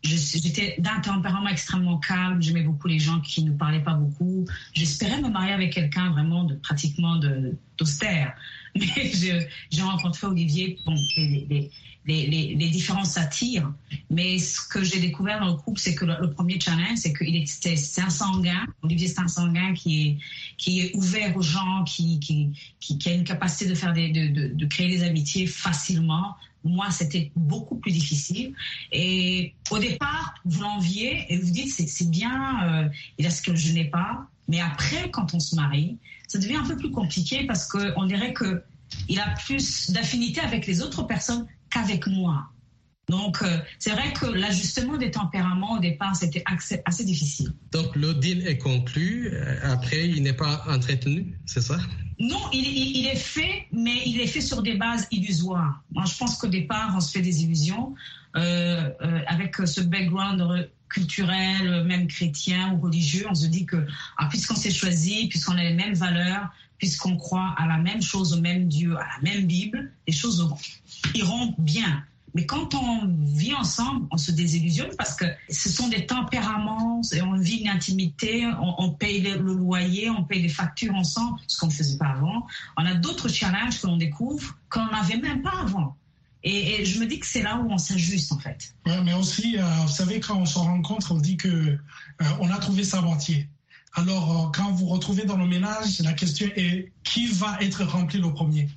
j'étais 0.02 0.76
d'un 0.78 1.00
tempérament 1.00 1.48
extrêmement 1.48 1.98
calme. 1.98 2.42
J'aimais 2.42 2.62
beaucoup 2.62 2.88
les 2.88 2.98
gens 2.98 3.20
qui 3.20 3.44
ne 3.44 3.52
parlaient 3.52 3.82
pas 3.82 3.94
beaucoup. 3.94 4.46
J'espérais 4.72 5.20
me 5.20 5.28
marier 5.28 5.52
avec 5.52 5.72
quelqu'un 5.72 6.10
vraiment 6.10 6.44
de 6.44 6.54
pratiquement 6.54 7.16
d'austère. 7.78 8.34
Mais 8.74 9.12
j'ai 9.70 9.82
rencontré 9.82 10.26
Olivier. 10.26 10.78
Bon, 10.84 10.94
les, 12.06 12.26
les, 12.26 12.54
les, 12.54 12.68
différences 12.68 13.12
s'attirent. 13.12 13.72
Mais 14.10 14.38
ce 14.38 14.60
que 14.60 14.84
j'ai 14.84 15.00
découvert 15.00 15.40
dans 15.40 15.48
le 15.48 15.54
couple, 15.54 15.80
c'est 15.80 15.94
que 15.94 16.04
le, 16.04 16.30
premier 16.30 16.60
challenge, 16.60 16.98
c'est 16.98 17.12
qu'il 17.12 17.34
était 17.36 17.76
un 18.02 18.10
sanguin. 18.10 18.66
Olivier, 18.82 19.08
c'est 19.08 19.20
un 19.20 19.28
sanguin 19.28 19.72
qui 19.72 20.08
est, 20.08 20.18
qui 20.58 20.80
est 20.80 20.96
ouvert 20.96 21.36
aux 21.36 21.42
gens, 21.42 21.84
qui, 21.84 22.20
qui, 22.20 22.50
qui, 22.80 23.08
a 23.08 23.12
une 23.12 23.24
capacité 23.24 23.66
de, 23.66 23.74
faire 23.74 23.92
des, 23.92 24.10
de, 24.10 24.48
de, 24.54 24.66
créer 24.66 24.88
des 24.88 25.02
amitiés 25.02 25.46
facilement. 25.46 26.36
Moi, 26.62 26.90
c'était 26.90 27.30
beaucoup 27.36 27.76
plus 27.76 27.92
difficile. 27.92 28.54
Et 28.92 29.54
au 29.70 29.78
départ, 29.78 30.34
vous 30.44 30.62
l'enviez 30.62 31.26
et 31.32 31.38
vous 31.38 31.50
dites, 31.50 31.70
c'est 31.70 32.10
bien, 32.10 32.84
euh, 32.84 32.88
il 33.18 33.26
a 33.26 33.30
ce 33.30 33.42
que 33.42 33.54
je 33.54 33.72
n'ai 33.72 33.84
pas. 33.84 34.26
Mais 34.48 34.60
après, 34.60 35.10
quand 35.10 35.34
on 35.34 35.40
se 35.40 35.54
marie, 35.54 35.98
ça 36.28 36.38
devient 36.38 36.56
un 36.56 36.66
peu 36.66 36.76
plus 36.76 36.90
compliqué 36.90 37.44
parce 37.46 37.66
qu'on 37.66 38.04
dirait 38.06 38.32
que 38.32 38.62
il 39.08 39.18
a 39.18 39.34
plus 39.44 39.90
d'affinité 39.90 40.40
avec 40.40 40.66
les 40.66 40.82
autres 40.82 41.02
personnes 41.04 41.46
qu'avec 41.70 42.06
moi. 42.06 42.48
Donc, 43.08 43.42
euh, 43.42 43.58
c'est 43.78 43.90
vrai 43.90 44.12
que 44.12 44.26
l'ajustement 44.26 44.96
des 44.96 45.10
tempéraments 45.10 45.74
au 45.74 45.78
départ, 45.78 46.16
c'était 46.16 46.42
assez, 46.46 47.04
difficile. 47.04 47.52
Donc, 47.70 47.94
le 47.96 48.14
deal 48.14 48.46
est 48.46 48.58
conclu. 48.58 49.30
Euh, 49.32 49.58
après, 49.62 50.08
il 50.08 50.22
n'est 50.22 50.32
pas 50.32 50.64
entretenu, 50.68 51.38
c'est 51.44 51.60
ça? 51.60 51.76
Non, 52.18 52.40
il, 52.52 53.06
est 53.06 53.16
fait, 53.16 53.66
mais 53.72 54.02
il 54.06 54.20
est 54.20 54.26
fait 54.26 54.40
sur 54.40 54.62
des 54.62 54.74
bases 54.74 55.06
illusoires. 55.10 55.82
Moi, 55.90 56.04
je 56.06 56.16
pense 56.16 56.36
qu'au 56.36 56.46
départ, 56.46 56.94
on 56.96 57.00
se 57.00 57.10
fait 57.10 57.20
des 57.20 57.42
illusions. 57.42 57.94
Euh, 58.36 58.90
avec 59.28 59.56
ce 59.64 59.80
background 59.80 60.68
culturel, 60.88 61.84
même 61.84 62.06
chrétien 62.06 62.72
ou 62.74 62.80
religieux, 62.80 63.26
on 63.28 63.34
se 63.34 63.46
dit 63.46 63.66
que 63.66 63.86
ah, 64.16 64.26
puisqu'on 64.28 64.56
s'est 64.56 64.70
choisi, 64.70 65.26
puisqu'on 65.28 65.56
a 65.56 65.62
les 65.62 65.74
mêmes 65.74 65.94
valeurs, 65.94 66.48
puisqu'on 66.78 67.16
croit 67.16 67.54
à 67.56 67.66
la 67.66 67.78
même 67.78 68.02
chose, 68.02 68.32
au 68.32 68.40
même 68.40 68.68
Dieu, 68.68 68.96
à 68.96 69.04
la 69.04 69.30
même 69.30 69.46
Bible, 69.46 69.92
les 70.06 70.12
choses 70.12 70.48
iront 71.14 71.54
bien. 71.58 72.04
Mais 72.34 72.46
quand 72.46 72.74
on 72.74 73.06
vit 73.06 73.54
ensemble, 73.54 74.08
on 74.10 74.16
se 74.16 74.32
désillusionne 74.32 74.90
parce 74.98 75.14
que 75.14 75.24
ce 75.48 75.68
sont 75.68 75.88
des 75.88 76.04
tempéraments, 76.04 77.00
on 77.22 77.38
vit 77.38 77.58
une 77.58 77.68
intimité, 77.68 78.44
on, 78.60 78.90
paye 78.90 79.20
le, 79.20 79.36
loyer, 79.36 80.10
on 80.10 80.24
paye 80.24 80.42
les 80.42 80.48
factures 80.48 80.94
ensemble, 80.96 81.38
ce 81.46 81.58
qu'on 81.58 81.68
ne 81.68 81.72
faisait 81.72 81.96
pas 81.96 82.08
avant. 82.08 82.46
On 82.76 82.84
a 82.84 82.94
d'autres 82.94 83.28
challenges 83.28 83.80
que 83.80 83.86
l'on 83.86 83.96
découvre 83.96 84.58
qu'on 84.68 84.86
n'avait 84.86 85.18
même 85.18 85.42
pas 85.42 85.60
avant. 85.60 85.96
Et, 86.44 86.84
je 86.84 87.00
me 87.00 87.06
dis 87.06 87.18
que 87.18 87.26
c'est 87.26 87.42
là 87.42 87.58
où 87.58 87.72
on 87.72 87.78
s'ajuste 87.78 88.30
en 88.32 88.38
fait. 88.38 88.74
Ouais, 88.86 89.00
mais 89.02 89.14
aussi, 89.14 89.56
euh, 89.58 89.62
vous 89.82 89.88
savez, 89.88 90.20
quand 90.20 90.36
on 90.36 90.44
se 90.44 90.58
rencontre, 90.58 91.12
on 91.12 91.18
dit 91.18 91.38
que 91.38 91.48
euh, 91.48 91.78
on 92.38 92.50
a 92.50 92.58
trouvé 92.58 92.84
sa 92.84 93.00
moitié. 93.00 93.48
Alors, 93.94 94.48
euh, 94.48 94.50
quand 94.52 94.70
vous 94.72 94.86
retrouvez 94.86 95.24
dans 95.24 95.38
le 95.38 95.46
ménage, 95.46 96.00
la 96.00 96.12
question 96.12 96.48
est 96.54 96.92
qui 97.02 97.28
va 97.28 97.56
être 97.60 97.84
rempli 97.84 98.20
le 98.20 98.30
premier? 98.32 98.68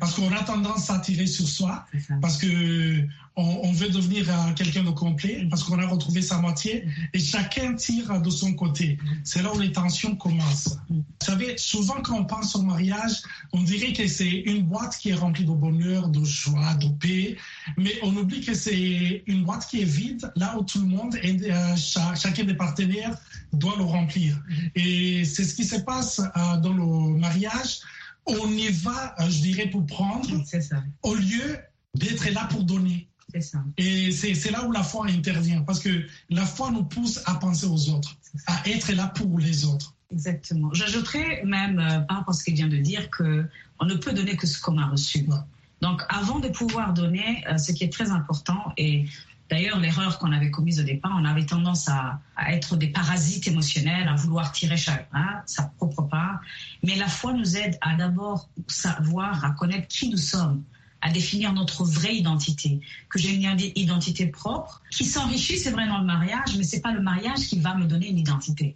Parce 0.00 0.14
qu'on 0.14 0.32
a 0.32 0.42
tendance 0.42 0.90
à 0.90 0.98
tirer 0.98 1.26
sur 1.26 1.48
soi, 1.48 1.86
parce 2.20 2.38
que 2.38 3.06
on, 3.36 3.72
veut 3.72 3.88
devenir 3.88 4.28
euh, 4.30 4.52
quelqu'un 4.54 4.84
de 4.84 4.90
complet, 4.90 5.46
parce 5.50 5.64
qu'on 5.64 5.78
a 5.80 5.86
retrouvé 5.86 6.22
sa 6.22 6.38
moitié, 6.38 6.86
et 7.12 7.18
chacun 7.18 7.74
tire 7.74 8.20
de 8.20 8.30
son 8.30 8.54
côté. 8.54 8.96
C'est 9.24 9.42
là 9.42 9.52
où 9.52 9.58
les 9.58 9.72
tensions 9.72 10.14
commencent. 10.14 10.78
Vous 10.88 11.02
savez, 11.20 11.58
souvent 11.58 12.00
quand 12.02 12.16
on 12.16 12.24
pense 12.24 12.54
au 12.54 12.62
mariage, 12.62 13.22
on 13.52 13.62
dirait 13.62 13.92
que 13.92 14.06
c'est 14.06 14.30
une 14.30 14.62
boîte 14.62 14.96
qui 14.98 15.10
est 15.10 15.14
remplie 15.14 15.44
de 15.44 15.50
bonheur, 15.50 16.08
de 16.08 16.24
joie, 16.24 16.74
de 16.74 16.88
paix, 16.88 17.36
mais 17.76 17.94
on 18.02 18.14
oublie 18.16 18.40
que 18.40 18.54
c'est 18.54 19.24
une 19.26 19.42
boîte 19.42 19.66
qui 19.68 19.82
est 19.82 19.84
vide, 19.84 20.30
là 20.36 20.56
où 20.56 20.62
tout 20.62 20.80
le 20.80 20.86
monde, 20.86 21.16
et 21.22 21.36
euh, 21.50 21.76
chacun 21.76 22.44
des 22.44 22.54
partenaires 22.54 23.16
doit 23.52 23.74
le 23.76 23.84
remplir. 23.84 24.40
Et 24.76 25.24
c'est 25.24 25.44
ce 25.44 25.54
qui 25.54 25.64
se 25.64 25.76
passe 25.76 26.20
euh, 26.20 26.56
dans 26.58 26.72
le 26.72 27.18
mariage 27.18 27.80
on 28.26 28.50
y 28.50 28.68
va, 28.68 29.14
je 29.18 29.40
dirais, 29.40 29.68
pour 29.68 29.86
prendre, 29.86 30.28
au 31.02 31.14
lieu 31.14 31.58
d'être 31.94 32.28
là 32.30 32.46
pour 32.46 32.64
donner. 32.64 33.08
Et 33.76 34.12
c'est 34.12 34.50
là 34.50 34.64
où 34.66 34.72
la 34.72 34.82
foi 34.82 35.06
intervient, 35.08 35.62
parce 35.62 35.80
que 35.80 36.06
la 36.30 36.46
foi 36.46 36.70
nous 36.70 36.84
pousse 36.84 37.20
à 37.26 37.34
penser 37.34 37.66
aux 37.66 37.88
autres, 37.90 38.16
à 38.46 38.68
être 38.68 38.92
là 38.92 39.08
pour 39.08 39.38
les 39.38 39.64
autres. 39.64 39.94
Exactement. 40.12 40.72
J'ajouterais 40.72 41.42
même, 41.44 41.78
euh, 41.80 42.00
par 42.00 42.18
rapport 42.18 42.34
à 42.34 42.38
ce 42.38 42.44
qu'il 42.44 42.54
vient 42.54 42.68
de 42.68 42.76
dire, 42.76 43.10
qu'on 43.10 43.84
ne 43.86 43.94
peut 43.94 44.12
donner 44.12 44.36
que 44.36 44.46
ce 44.46 44.60
qu'on 44.60 44.78
a 44.78 44.86
reçu. 44.86 45.26
Donc, 45.80 46.02
avant 46.08 46.38
de 46.38 46.48
pouvoir 46.48 46.94
donner, 46.94 47.44
euh, 47.48 47.58
ce 47.58 47.72
qui 47.72 47.82
est 47.82 47.92
très 47.92 48.10
important, 48.10 48.72
et 48.76 49.06
D'ailleurs, 49.54 49.78
l'erreur 49.78 50.18
qu'on 50.18 50.32
avait 50.32 50.50
commise 50.50 50.80
au 50.80 50.82
départ, 50.82 51.16
on 51.16 51.24
avait 51.24 51.46
tendance 51.46 51.88
à, 51.88 52.18
être 52.48 52.74
des 52.74 52.88
parasites 52.88 53.46
émotionnels, 53.46 54.08
à 54.08 54.16
vouloir 54.16 54.50
tirer 54.50 54.76
chacun 54.76 55.06
hein, 55.12 55.42
sa 55.46 55.62
propre 55.76 56.02
part. 56.02 56.40
Mais 56.82 56.96
la 56.96 57.06
foi 57.06 57.32
nous 57.34 57.56
aide 57.56 57.78
à 57.80 57.94
d'abord 57.94 58.48
savoir, 58.66 59.44
à 59.44 59.52
connaître 59.52 59.86
qui 59.86 60.08
nous 60.08 60.16
sommes, 60.16 60.64
à 61.00 61.08
définir 61.12 61.52
notre 61.52 61.84
vraie 61.84 62.16
identité, 62.16 62.80
que 63.08 63.20
j'ai 63.20 63.32
une 63.32 63.60
identité 63.76 64.26
propre, 64.26 64.82
qui 64.90 65.04
s'enrichit, 65.04 65.56
c'est 65.56 65.70
vrai, 65.70 65.86
dans 65.86 65.98
le 65.98 66.04
mariage, 66.04 66.56
mais 66.56 66.64
c'est 66.64 66.80
pas 66.80 66.90
le 66.90 67.00
mariage 67.00 67.46
qui 67.46 67.60
va 67.60 67.76
me 67.76 67.84
donner 67.84 68.08
une 68.08 68.18
identité. 68.18 68.74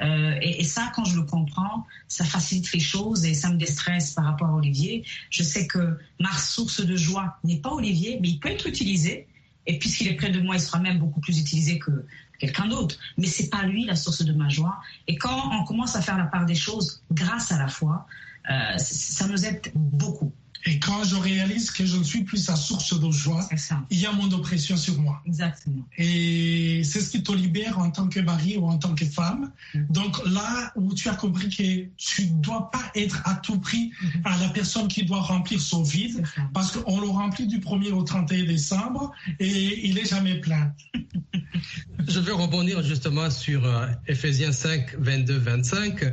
Euh, 0.00 0.38
et, 0.40 0.60
et, 0.60 0.64
ça, 0.64 0.92
quand 0.94 1.04
je 1.06 1.16
le 1.16 1.24
comprends, 1.24 1.84
ça 2.06 2.24
facilite 2.24 2.72
les 2.72 2.78
choses 2.78 3.24
et 3.24 3.34
ça 3.34 3.50
me 3.50 3.56
déstresse 3.56 4.12
par 4.12 4.26
rapport 4.26 4.50
à 4.50 4.54
Olivier. 4.54 5.02
Je 5.28 5.42
sais 5.42 5.66
que 5.66 5.98
ma 6.20 6.32
source 6.38 6.86
de 6.86 6.94
joie 6.94 7.36
n'est 7.42 7.58
pas 7.58 7.70
Olivier, 7.70 8.20
mais 8.22 8.28
il 8.28 8.38
peut 8.38 8.48
être 8.48 8.68
utilisé 8.68 9.26
et 9.66 9.78
puisqu'il 9.78 10.08
est 10.08 10.14
près 10.14 10.30
de 10.30 10.40
moi, 10.40 10.56
il 10.56 10.60
sera 10.60 10.78
même 10.78 10.98
beaucoup 10.98 11.20
plus 11.20 11.38
utilisé 11.38 11.78
que 11.78 12.06
quelqu'un 12.38 12.66
d'autre. 12.66 12.96
Mais 13.18 13.26
c'est 13.26 13.50
pas 13.50 13.62
lui 13.64 13.84
la 13.84 13.96
source 13.96 14.22
de 14.22 14.32
ma 14.32 14.48
joie. 14.48 14.80
Et 15.06 15.16
quand 15.16 15.52
on 15.52 15.64
commence 15.64 15.96
à 15.96 16.02
faire 16.02 16.16
la 16.16 16.24
part 16.24 16.46
des 16.46 16.54
choses 16.54 17.02
grâce 17.12 17.52
à 17.52 17.58
la 17.58 17.68
foi, 17.68 18.06
euh, 18.50 18.78
ça 18.78 19.26
nous 19.26 19.44
aide 19.44 19.70
beaucoup. 19.74 20.32
Et 20.66 20.78
quand 20.78 21.04
je 21.04 21.16
réalise 21.16 21.70
que 21.70 21.86
je 21.86 21.96
ne 21.96 22.04
suis 22.04 22.24
plus 22.24 22.38
sa 22.38 22.56
source 22.56 22.98
de 22.98 23.10
joie, 23.10 23.48
il 23.90 23.98
y 23.98 24.06
a 24.06 24.12
moins 24.12 24.28
d'oppression 24.28 24.76
sur 24.76 25.00
moi. 25.00 25.22
Exactement. 25.26 25.86
Et 25.96 26.82
c'est 26.84 27.00
ce 27.00 27.10
qui 27.10 27.22
te 27.22 27.32
libère 27.32 27.78
en 27.78 27.90
tant 27.90 28.08
que 28.08 28.20
mari 28.20 28.56
ou 28.58 28.66
en 28.66 28.78
tant 28.78 28.94
que 28.94 29.04
femme. 29.04 29.52
Mm. 29.74 29.84
Donc 29.90 30.20
là 30.26 30.72
où 30.76 30.92
tu 30.94 31.08
as 31.08 31.14
compris 31.14 31.48
que 31.48 31.88
tu 31.96 32.26
ne 32.26 32.40
dois 32.42 32.70
pas 32.70 32.90
être 32.94 33.22
à 33.26 33.34
tout 33.36 33.58
prix 33.58 33.90
mm-hmm. 33.90 34.20
à 34.24 34.38
la 34.38 34.48
personne 34.50 34.88
qui 34.88 35.04
doit 35.04 35.22
remplir 35.22 35.60
son 35.60 35.82
vide, 35.82 36.22
parce 36.52 36.72
qu'on 36.72 37.00
le 37.00 37.08
remplit 37.08 37.46
du 37.46 37.58
1er 37.58 37.92
au 37.92 38.02
31 38.02 38.44
décembre 38.44 39.12
et 39.38 39.86
il 39.86 39.94
n'est 39.94 40.04
jamais 40.04 40.40
plein. 40.40 40.74
je 42.08 42.20
veux 42.20 42.34
rebondir 42.34 42.82
justement 42.82 43.30
sur 43.30 43.64
euh, 43.64 43.86
Ephésiens 44.06 44.52
5, 44.52 44.96
22, 44.98 45.38
25. 45.38 46.04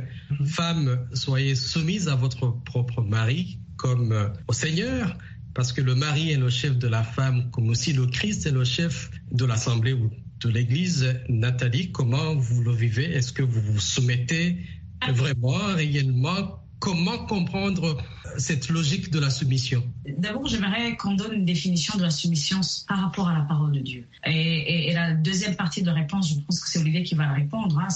Femmes, 0.46 1.06
soyez 1.12 1.54
soumises 1.54 2.08
à 2.08 2.14
votre 2.14 2.50
propre 2.64 3.02
mari 3.02 3.58
comme 3.78 4.12
euh, 4.12 4.28
au 4.48 4.52
Seigneur, 4.52 5.16
parce 5.54 5.72
que 5.72 5.80
le 5.80 5.94
mari 5.94 6.32
est 6.32 6.36
le 6.36 6.50
chef 6.50 6.76
de 6.76 6.86
la 6.86 7.02
femme, 7.02 7.50
comme 7.50 7.70
aussi 7.70 7.94
le 7.94 8.06
Christ 8.06 8.46
est 8.46 8.52
le 8.52 8.64
chef 8.64 9.10
de 9.32 9.46
l'Assemblée 9.46 9.94
ou 9.94 10.10
de 10.40 10.48
l'Église. 10.50 11.14
Nathalie, 11.28 11.90
comment 11.90 12.34
vous 12.34 12.62
le 12.62 12.72
vivez? 12.72 13.10
Est-ce 13.10 13.32
que 13.32 13.42
vous 13.42 13.60
vous 13.60 13.80
soumettez 13.80 14.58
vraiment, 15.08 15.74
réellement 15.74 16.67
Comment 16.80 17.18
comprendre 17.18 17.96
cette 18.36 18.68
logique 18.68 19.10
de 19.10 19.18
la 19.18 19.30
soumission? 19.30 19.82
D'abord, 20.16 20.46
j'aimerais 20.46 20.96
qu'on 20.96 21.14
donne 21.14 21.32
une 21.32 21.44
définition 21.44 21.98
de 21.98 22.02
la 22.02 22.10
soumission 22.10 22.60
par 22.86 23.00
rapport 23.00 23.28
à 23.28 23.34
la 23.34 23.40
parole 23.40 23.72
de 23.72 23.80
Dieu. 23.80 24.06
Et, 24.24 24.92
la 24.92 25.12
deuxième 25.12 25.56
partie 25.56 25.82
de 25.82 25.86
la 25.86 25.94
réponse, 25.94 26.30
je 26.30 26.34
pense 26.40 26.60
que 26.60 26.68
c'est 26.68 26.78
Olivier 26.78 27.02
qui 27.02 27.16
va 27.16 27.26
la 27.26 27.32
répondre. 27.32 27.78
Hein, 27.78 27.88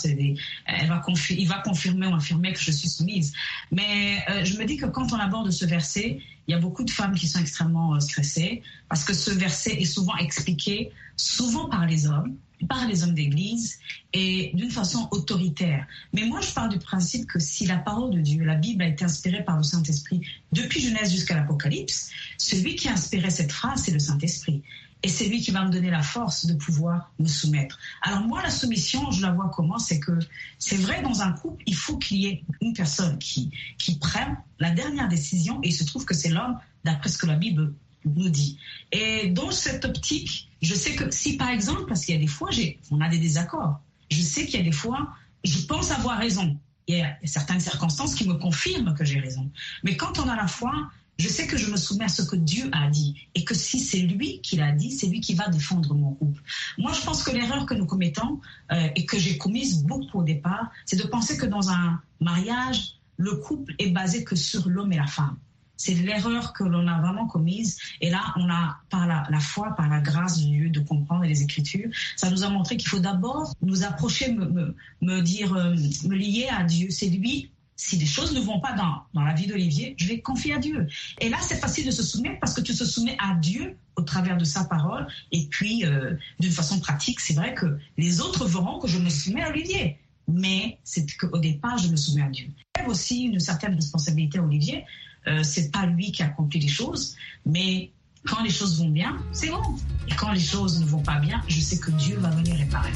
elle 0.66 0.88
va 0.88 1.02
il 1.30 1.48
va 1.48 1.58
confirmer 1.60 2.08
ou 2.08 2.14
affirmer 2.14 2.52
que 2.52 2.60
je 2.60 2.72
suis 2.72 2.88
soumise. 2.88 3.32
Mais 3.70 4.18
euh, 4.28 4.44
je 4.44 4.58
me 4.58 4.64
dis 4.64 4.76
que 4.76 4.86
quand 4.86 5.12
on 5.12 5.16
aborde 5.16 5.50
ce 5.50 5.64
verset, 5.64 6.18
il 6.48 6.50
y 6.50 6.54
a 6.54 6.58
beaucoup 6.58 6.84
de 6.84 6.90
femmes 6.90 7.14
qui 7.14 7.28
sont 7.28 7.38
extrêmement 7.38 7.94
euh, 7.94 8.00
stressées 8.00 8.62
parce 8.88 9.04
que 9.04 9.14
ce 9.14 9.30
verset 9.30 9.80
est 9.80 9.84
souvent 9.84 10.16
expliqué, 10.16 10.90
souvent 11.16 11.68
par 11.68 11.86
les 11.86 12.06
hommes, 12.06 12.36
par 12.66 12.86
les 12.86 13.04
hommes 13.04 13.14
d'église 13.14 13.78
et 14.12 14.52
d'une 14.54 14.70
façon 14.70 15.08
autoritaire. 15.10 15.86
Mais 16.12 16.24
moi, 16.24 16.40
je 16.40 16.52
pars 16.52 16.68
du 16.68 16.78
principe 16.78 17.26
que 17.26 17.38
si 17.38 17.66
la 17.66 17.78
parole 17.78 18.10
de 18.10 18.20
Dieu, 18.20 18.44
la 18.44 18.56
Bible 18.56 18.82
a 18.82 18.88
été 18.88 19.04
inspirée 19.04 19.44
par 19.44 19.56
le 19.56 19.62
Saint-Esprit 19.62 20.20
depuis 20.52 20.80
Genèse 20.80 21.12
jusqu'à 21.12 21.34
l'Apocalypse, 21.34 22.10
celui 22.38 22.76
qui 22.76 22.88
a 22.88 22.92
inspiré 22.92 23.30
cette 23.30 23.52
phrase, 23.52 23.82
c'est 23.84 23.92
le 23.92 23.98
Saint-Esprit. 23.98 24.62
Et 25.04 25.08
c'est 25.08 25.26
lui 25.26 25.40
qui 25.40 25.50
va 25.50 25.64
me 25.64 25.70
donner 25.70 25.90
la 25.90 26.02
force 26.02 26.46
de 26.46 26.54
pouvoir 26.54 27.12
me 27.18 27.26
soumettre. 27.26 27.78
Alors 28.02 28.20
moi, 28.20 28.40
la 28.40 28.50
soumission, 28.50 29.10
je 29.10 29.20
la 29.20 29.32
vois 29.32 29.50
comment? 29.52 29.78
C'est 29.78 29.98
que 29.98 30.12
c'est 30.58 30.76
vrai, 30.76 31.02
dans 31.02 31.22
un 31.22 31.32
couple, 31.32 31.60
il 31.66 31.74
faut 31.74 31.98
qu'il 31.98 32.18
y 32.18 32.26
ait 32.26 32.44
une 32.60 32.72
personne 32.72 33.18
qui, 33.18 33.50
qui 33.78 33.98
prenne 33.98 34.36
la 34.60 34.70
dernière 34.70 35.08
décision 35.08 35.58
et 35.62 35.68
il 35.68 35.72
se 35.72 35.82
trouve 35.82 36.04
que 36.04 36.14
c'est 36.14 36.28
l'homme, 36.28 36.56
d'après 36.84 37.08
ce 37.08 37.18
que 37.18 37.26
la 37.26 37.34
Bible 37.34 37.74
nous 38.04 38.28
dit. 38.28 38.58
Et 38.90 39.28
dans 39.28 39.50
cette 39.50 39.84
optique, 39.84 40.48
je 40.60 40.74
sais 40.74 40.94
que 40.94 41.10
si 41.10 41.36
par 41.36 41.48
exemple, 41.48 41.84
parce 41.86 42.04
qu'il 42.04 42.14
y 42.14 42.18
a 42.18 42.20
des 42.20 42.26
fois, 42.26 42.50
on 42.90 43.00
a 43.00 43.08
des 43.08 43.18
désaccords, 43.18 43.80
je 44.10 44.20
sais 44.20 44.46
qu'il 44.46 44.56
y 44.56 44.62
a 44.62 44.64
des 44.64 44.72
fois, 44.72 45.08
je 45.44 45.58
pense 45.66 45.90
avoir 45.90 46.18
raison. 46.18 46.56
Il 46.88 46.98
y 46.98 47.00
a 47.00 47.16
certaines 47.24 47.60
circonstances 47.60 48.14
qui 48.14 48.26
me 48.26 48.34
confirment 48.34 48.94
que 48.94 49.04
j'ai 49.04 49.20
raison. 49.20 49.50
Mais 49.82 49.96
quand 49.96 50.18
on 50.18 50.28
a 50.28 50.36
la 50.36 50.48
foi, 50.48 50.72
je 51.18 51.28
sais 51.28 51.46
que 51.46 51.56
je 51.56 51.70
me 51.70 51.76
soumets 51.76 52.06
à 52.06 52.08
ce 52.08 52.22
que 52.22 52.36
Dieu 52.36 52.68
a 52.72 52.88
dit 52.88 53.28
et 53.34 53.44
que 53.44 53.54
si 53.54 53.78
c'est 53.78 54.00
lui 54.00 54.40
qui 54.40 54.56
l'a 54.56 54.72
dit, 54.72 54.90
c'est 54.90 55.06
lui 55.06 55.20
qui 55.20 55.34
va 55.34 55.48
défendre 55.48 55.94
mon 55.94 56.14
couple. 56.14 56.42
Moi, 56.78 56.92
je 56.92 57.02
pense 57.02 57.22
que 57.22 57.30
l'erreur 57.30 57.66
que 57.66 57.74
nous 57.74 57.86
commettons 57.86 58.40
euh, 58.72 58.88
et 58.96 59.06
que 59.06 59.18
j'ai 59.18 59.38
commise 59.38 59.84
beaucoup 59.84 60.20
au 60.20 60.24
départ, 60.24 60.70
c'est 60.86 60.96
de 60.96 61.06
penser 61.06 61.36
que 61.36 61.46
dans 61.46 61.70
un 61.70 62.00
mariage, 62.20 62.96
le 63.18 63.36
couple 63.36 63.74
est 63.78 63.90
basé 63.90 64.24
que 64.24 64.34
sur 64.34 64.68
l'homme 64.68 64.92
et 64.92 64.96
la 64.96 65.06
femme. 65.06 65.36
C'est 65.82 65.94
l'erreur 65.94 66.52
que 66.52 66.62
l'on 66.62 66.86
a 66.86 67.00
vraiment 67.00 67.26
commise. 67.26 67.76
Et 68.00 68.08
là, 68.08 68.22
on 68.36 68.48
a, 68.48 68.78
par 68.88 69.04
la, 69.08 69.40
foi, 69.40 69.74
par 69.74 69.88
la 69.88 70.00
grâce 70.00 70.38
du 70.38 70.46
Dieu, 70.46 70.70
de 70.70 70.78
comprendre 70.78 71.24
les 71.24 71.42
Écritures, 71.42 71.90
ça 72.16 72.30
nous 72.30 72.44
a 72.44 72.48
montré 72.48 72.76
qu'il 72.76 72.88
faut 72.88 73.00
d'abord 73.00 73.52
nous 73.62 73.82
approcher, 73.82 74.32
me, 74.32 74.76
me, 75.00 75.20
dire, 75.22 75.52
euh, 75.54 75.74
me 76.04 76.14
lier 76.14 76.46
à 76.52 76.62
Dieu. 76.62 76.90
C'est 76.90 77.08
lui 77.08 77.50
si 77.74 77.96
les 77.96 78.06
choses 78.06 78.32
ne 78.32 78.38
vont 78.38 78.60
pas 78.60 78.74
dans, 78.74 79.02
dans 79.12 79.24
la 79.24 79.34
vie 79.34 79.48
d'Olivier, 79.48 79.96
je 79.98 80.06
vais 80.06 80.20
confier 80.20 80.54
à 80.54 80.58
Dieu. 80.58 80.86
Et 81.20 81.28
là, 81.28 81.38
c'est 81.40 81.56
facile 81.56 81.84
de 81.84 81.90
se 81.90 82.04
soumettre 82.04 82.38
parce 82.38 82.54
que 82.54 82.60
tu 82.60 82.72
te 82.72 82.84
soumets 82.84 83.16
à 83.18 83.34
Dieu 83.34 83.76
au 83.96 84.02
travers 84.02 84.36
de 84.36 84.44
sa 84.44 84.62
parole. 84.62 85.08
Et 85.32 85.46
puis, 85.50 85.84
euh, 85.84 86.14
d'une 86.38 86.52
façon 86.52 86.78
pratique, 86.78 87.18
c'est 87.18 87.34
vrai 87.34 87.54
que 87.54 87.78
les 87.98 88.20
autres 88.20 88.46
verront 88.46 88.78
que 88.78 88.86
je 88.86 89.00
me 89.00 89.10
soumets 89.10 89.42
à 89.42 89.48
Olivier. 89.48 89.98
Mais 90.28 90.78
c'est 90.84 91.04
qu'au 91.16 91.38
départ, 91.38 91.78
je 91.78 91.88
me 91.88 91.96
soumets 91.96 92.22
à 92.22 92.28
Dieu. 92.28 92.46
Il 92.76 92.82
y 92.82 92.84
a 92.84 92.88
aussi 92.88 93.24
une 93.24 93.40
certaine 93.40 93.74
responsabilité 93.74 94.38
à 94.38 94.42
Olivier 94.42 94.84
euh, 95.26 95.42
c'est 95.42 95.70
pas 95.70 95.86
lui 95.86 96.12
qui 96.12 96.22
accomplit 96.22 96.60
les 96.60 96.68
choses, 96.68 97.16
mais 97.46 97.90
quand 98.26 98.42
les 98.42 98.50
choses 98.50 98.78
vont 98.78 98.88
bien, 98.88 99.16
c'est 99.32 99.50
bon. 99.50 99.62
Et 100.08 100.14
quand 100.14 100.32
les 100.32 100.40
choses 100.40 100.80
ne 100.80 100.86
vont 100.86 101.02
pas 101.02 101.18
bien, 101.18 101.42
je 101.48 101.60
sais 101.60 101.78
que 101.78 101.90
Dieu 101.92 102.18
va 102.18 102.30
venir 102.30 102.56
réparer. 102.56 102.92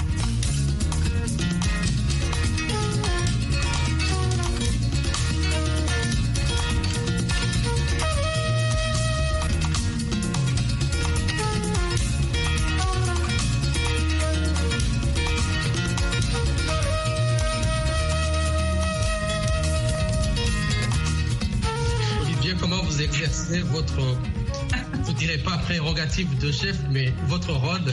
Dirais 25.27 25.43
pas 25.43 25.59
prérogative 25.59 26.39
de 26.39 26.53
chef, 26.53 26.79
mais 26.91 27.13
votre 27.27 27.53
rôle 27.53 27.81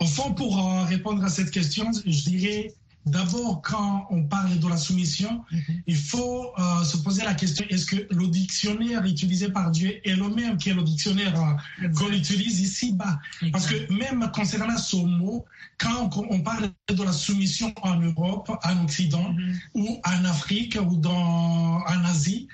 Au 0.00 0.06
fond, 0.06 0.32
pour 0.32 0.58
euh, 0.58 0.84
répondre 0.84 1.22
à 1.22 1.28
cette 1.28 1.50
question, 1.50 1.90
je 1.92 2.22
dirais 2.22 2.72
D'abord, 3.06 3.62
quand 3.62 4.06
on 4.10 4.24
parle 4.24 4.58
de 4.58 4.68
la 4.68 4.76
soumission, 4.76 5.42
mhm. 5.50 5.82
il 5.86 5.96
faut 5.96 6.52
euh, 6.58 6.84
se 6.84 6.98
poser 6.98 7.24
la 7.24 7.34
question 7.34 7.64
est-ce 7.70 7.86
que 7.86 8.06
le 8.10 8.26
dictionnaire 8.26 9.02
utilisé 9.04 9.48
par 9.48 9.70
Dieu 9.70 9.98
est 10.06 10.14
le 10.14 10.28
même 10.28 10.58
que 10.58 10.70
le 10.70 10.82
dictionnaire 10.82 11.34
euh, 11.82 11.88
qu'on 11.90 12.10
utilise 12.10 12.60
ici-bas 12.60 13.18
Parce 13.50 13.66
que 13.66 13.90
même 13.92 14.30
concernant 14.34 14.76
ce 14.76 14.96
mot, 14.96 15.46
quand 15.78 16.10
on 16.28 16.40
parle 16.40 16.70
de 16.88 17.02
la 17.02 17.12
soumission 17.12 17.72
en 17.80 17.98
Europe, 17.98 18.50
en 18.62 18.84
Occident, 18.84 19.32
mhm. 19.32 19.58
ou 19.74 20.00
en 20.04 20.24
Afrique, 20.26 20.76
ou 20.80 20.96
dans, 20.96 21.78
en 21.78 22.04
Asie, 22.04 22.48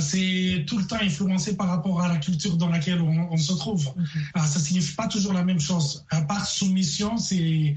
c'est 0.00 0.64
tout 0.66 0.78
le 0.78 0.86
temps 0.86 1.00
influencé 1.00 1.56
par 1.56 1.68
rapport 1.68 2.02
à 2.02 2.08
la 2.08 2.16
culture 2.16 2.56
dans 2.56 2.68
laquelle 2.68 3.00
on, 3.00 3.36
se 3.36 3.52
trouve. 3.52 3.84
Mm-hmm. 3.84 4.46
ça 4.46 4.60
signifie 4.60 4.94
pas 4.94 5.08
toujours 5.08 5.32
la 5.32 5.44
même 5.44 5.60
chose. 5.60 6.04
À 6.10 6.22
part 6.22 6.46
soumission, 6.46 7.16
c'est 7.16 7.74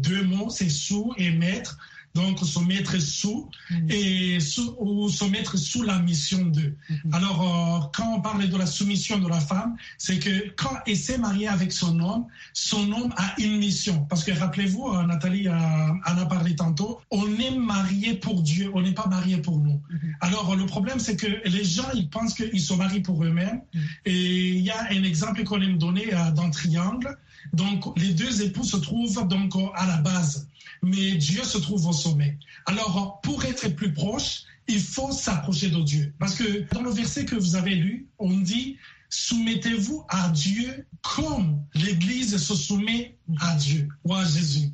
deux 0.00 0.24
mots, 0.24 0.50
c'est 0.50 0.68
sous 0.68 1.14
et 1.16 1.30
maître 1.30 1.78
donc 2.16 2.40
se 2.40 2.58
mettre 2.60 2.98
sous 2.98 3.48
mm. 3.70 3.90
et 3.90 4.38
ou 4.78 5.08
se 5.08 5.24
mettre 5.26 5.56
sous 5.56 5.82
la 5.82 5.98
mission 5.98 6.42
d'eux. 6.46 6.74
Mm-hmm. 6.90 7.14
Alors, 7.14 7.40
euh, 7.42 7.86
quand 7.94 8.14
on 8.16 8.20
parle 8.20 8.48
de 8.48 8.56
la 8.56 8.66
soumission 8.66 9.18
de 9.18 9.28
la 9.28 9.40
femme, 9.40 9.76
c'est 9.98 10.18
que 10.18 10.50
quand 10.56 10.76
elle 10.86 10.96
s'est 10.96 11.18
mariée 11.18 11.48
avec 11.48 11.70
son 11.72 12.00
homme, 12.00 12.24
son 12.52 12.90
homme 12.92 13.12
a 13.16 13.34
une 13.38 13.58
mission. 13.58 14.06
Parce 14.08 14.24
que 14.24 14.32
rappelez-vous, 14.32 14.88
euh, 14.88 15.06
Nathalie 15.06 15.48
en 15.48 16.16
a 16.24 16.26
parlé 16.26 16.56
tantôt, 16.56 17.00
on 17.10 17.26
est 17.38 17.54
marié 17.54 18.14
pour 18.14 18.42
Dieu, 18.42 18.70
on 18.74 18.80
n'est 18.80 18.98
pas 19.02 19.06
marié 19.06 19.36
pour 19.36 19.58
nous. 19.58 19.80
Mm-hmm. 19.92 20.14
Alors, 20.22 20.56
le 20.56 20.66
problème, 20.66 20.98
c'est 20.98 21.16
que 21.16 21.30
les 21.44 21.64
gens, 21.64 21.90
ils 21.94 22.08
pensent 22.08 22.34
qu'ils 22.34 22.60
sont 22.60 22.78
mariés 22.78 23.00
pour 23.00 23.22
eux-mêmes. 23.22 23.60
Mm. 23.74 23.80
Et 24.06 24.48
il 24.58 24.62
y 24.62 24.70
a 24.70 24.80
un 24.90 25.02
exemple 25.04 25.44
qu'on 25.44 25.60
aime 25.60 25.78
donner 25.78 26.14
euh, 26.14 26.30
dans 26.32 26.50
Triangle. 26.50 27.16
Donc, 27.52 27.96
les 27.98 28.12
deux 28.12 28.42
époux 28.42 28.64
se 28.64 28.76
trouvent 28.76 29.28
donc 29.28 29.54
à 29.74 29.86
la 29.86 29.98
base 29.98 30.48
mais 30.86 31.16
Dieu 31.16 31.42
se 31.42 31.58
trouve 31.58 31.86
au 31.88 31.92
sommet. 31.92 32.38
Alors, 32.66 33.20
pour 33.22 33.44
être 33.44 33.68
plus 33.70 33.92
proche, 33.92 34.42
il 34.68 34.80
faut 34.80 35.10
s'approcher 35.10 35.68
de 35.68 35.82
Dieu. 35.82 36.14
Parce 36.20 36.36
que 36.36 36.72
dans 36.72 36.82
le 36.82 36.90
verset 36.90 37.24
que 37.24 37.34
vous 37.34 37.56
avez 37.56 37.74
lu, 37.74 38.06
on 38.18 38.38
dit, 38.38 38.76
soumettez-vous 39.10 40.04
à 40.08 40.28
Dieu 40.28 40.86
comme 41.02 41.60
l'Église 41.74 42.36
se 42.36 42.54
soumet 42.54 43.16
à 43.40 43.56
Dieu 43.56 43.88
ou 44.04 44.14
à 44.14 44.24
Jésus. 44.24 44.70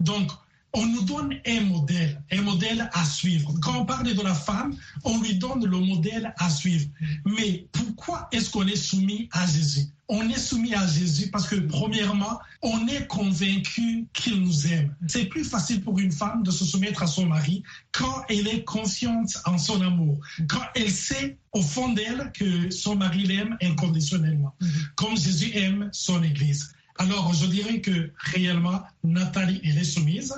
Donc, 0.00 0.32
on 0.74 0.84
nous 0.86 1.02
donne 1.02 1.38
un 1.46 1.60
modèle, 1.60 2.20
un 2.32 2.42
modèle 2.42 2.90
à 2.92 3.04
suivre. 3.04 3.54
Quand 3.60 3.78
on 3.78 3.84
parle 3.84 4.14
de 4.14 4.22
la 4.22 4.34
femme, 4.34 4.74
on 5.04 5.20
lui 5.20 5.36
donne 5.36 5.64
le 5.64 5.78
modèle 5.78 6.34
à 6.38 6.50
suivre. 6.50 6.88
Mais 7.24 7.68
pourquoi 7.70 8.28
est-ce 8.32 8.50
qu'on 8.50 8.66
est 8.66 8.74
soumis 8.74 9.28
à 9.32 9.46
Jésus? 9.46 9.86
On 10.14 10.28
est 10.28 10.38
soumis 10.38 10.74
à 10.74 10.86
Jésus 10.86 11.30
parce 11.30 11.48
que, 11.48 11.56
premièrement, 11.56 12.38
on 12.60 12.86
est 12.86 13.06
convaincu 13.06 14.06
qu'il 14.12 14.42
nous 14.42 14.66
aime. 14.66 14.94
C'est 15.08 15.24
plus 15.24 15.42
facile 15.42 15.80
pour 15.80 15.98
une 15.98 16.12
femme 16.12 16.42
de 16.42 16.50
se 16.50 16.66
soumettre 16.66 17.02
à 17.02 17.06
son 17.06 17.24
mari 17.24 17.62
quand 17.92 18.22
elle 18.28 18.46
est 18.46 18.62
confiante 18.62 19.38
en 19.46 19.56
son 19.56 19.80
amour, 19.80 20.20
quand 20.48 20.60
elle 20.74 20.90
sait 20.90 21.38
au 21.52 21.62
fond 21.62 21.94
d'elle 21.94 22.30
que 22.34 22.70
son 22.70 22.96
mari 22.96 23.22
l'aime 23.22 23.56
inconditionnellement, 23.62 24.54
comme 24.96 25.16
Jésus 25.16 25.50
aime 25.54 25.88
son 25.92 26.22
Église. 26.22 26.74
Alors, 26.98 27.32
je 27.32 27.46
dirais 27.46 27.80
que 27.80 28.10
réellement, 28.18 28.82
Nathalie, 29.02 29.62
elle 29.64 29.78
est 29.78 29.84
soumise. 29.84 30.34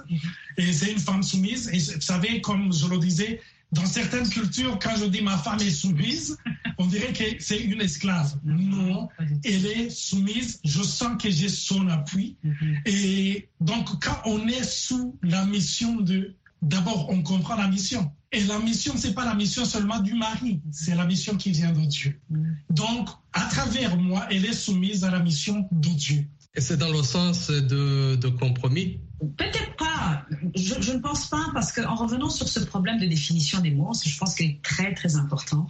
Et 0.57 0.73
c'est 0.73 0.93
une 0.93 1.01
femme 1.01 1.25
soumise. 1.25 1.69
Et 1.73 1.79
vous 1.95 2.01
savez, 2.01 2.41
comme 2.41 2.73
je 2.73 2.87
le 2.87 2.99
disais, 2.99 3.41
dans 3.75 3.87
certaines 3.87 4.29
cultures, 4.29 4.79
quand 4.81 4.97
je 4.97 5.07
dis 5.07 5.21
ma 5.21 5.37
femme 5.37 5.61
est 5.61 5.71
soumise, 5.71 6.39
on 6.79 6.87
dirait 6.87 7.13
que 7.13 7.25
c'est 7.41 7.59
une 7.59 7.81
esclave. 7.81 8.37
Non, 8.45 9.09
elle 9.45 9.67
est 9.67 9.91
soumise. 9.91 10.61
Je 10.65 10.83
sens 10.83 11.21
que 11.21 11.31
j'ai 11.31 11.49
son 11.49 11.89
appui. 11.89 12.37
Mhm. 12.43 12.81
Et 12.87 13.49
donc, 13.61 13.89
quand 14.03 14.21
on 14.27 14.47
est 14.47 14.65
sous 14.65 15.19
la 15.23 15.45
mission 15.45 15.97
de... 16.01 16.35
D'abord, 16.63 17.11
on 17.11 17.23
comprend 17.23 17.57
la 17.57 17.69
mission. 17.69 18.11
Et 18.33 18.43
la 18.45 18.59
mission, 18.59 18.95
c'est 18.97 19.15
pas 19.15 19.27
la 19.27 19.35
mission 19.35 19.65
seulement 19.65 20.01
du 20.01 20.15
mari, 20.15 20.61
c'est 20.73 20.95
la 20.95 21.05
mission 21.05 21.37
qui 21.37 21.51
vient 21.51 21.73
de 21.73 21.85
Dieu. 21.85 22.19
Mhm. 22.31 22.57
Donc, 22.71 23.09
à 23.33 23.47
travers 23.47 23.97
moi, 23.97 24.27
elle 24.31 24.45
est 24.45 24.55
soumise 24.55 25.05
à 25.05 25.11
la 25.11 25.21
mission 25.21 25.69
de 25.71 25.89
Dieu. 25.89 26.25
Et 26.57 26.61
c'est 26.61 26.77
dans 26.77 26.93
le 26.93 27.03
sens 27.03 27.51
de, 27.51 28.15
de 28.15 28.29
compromis? 28.29 29.01
Peut-être. 29.37 29.54
Je, 30.55 30.93
ne 30.93 30.99
pense 30.99 31.27
pas 31.27 31.47
parce 31.53 31.73
qu'en 31.73 31.95
revenant 31.95 32.31
sur 32.31 32.49
ce 32.49 32.61
problème 32.61 32.99
de 32.99 33.07
définition 33.07 33.61
des 33.61 33.73
mots, 33.73 33.93
je 34.05 34.17
pense 34.17 34.35
qu'il 34.35 34.51
est 34.51 34.63
très 34.63 34.95
très 34.95 35.17
important. 35.17 35.67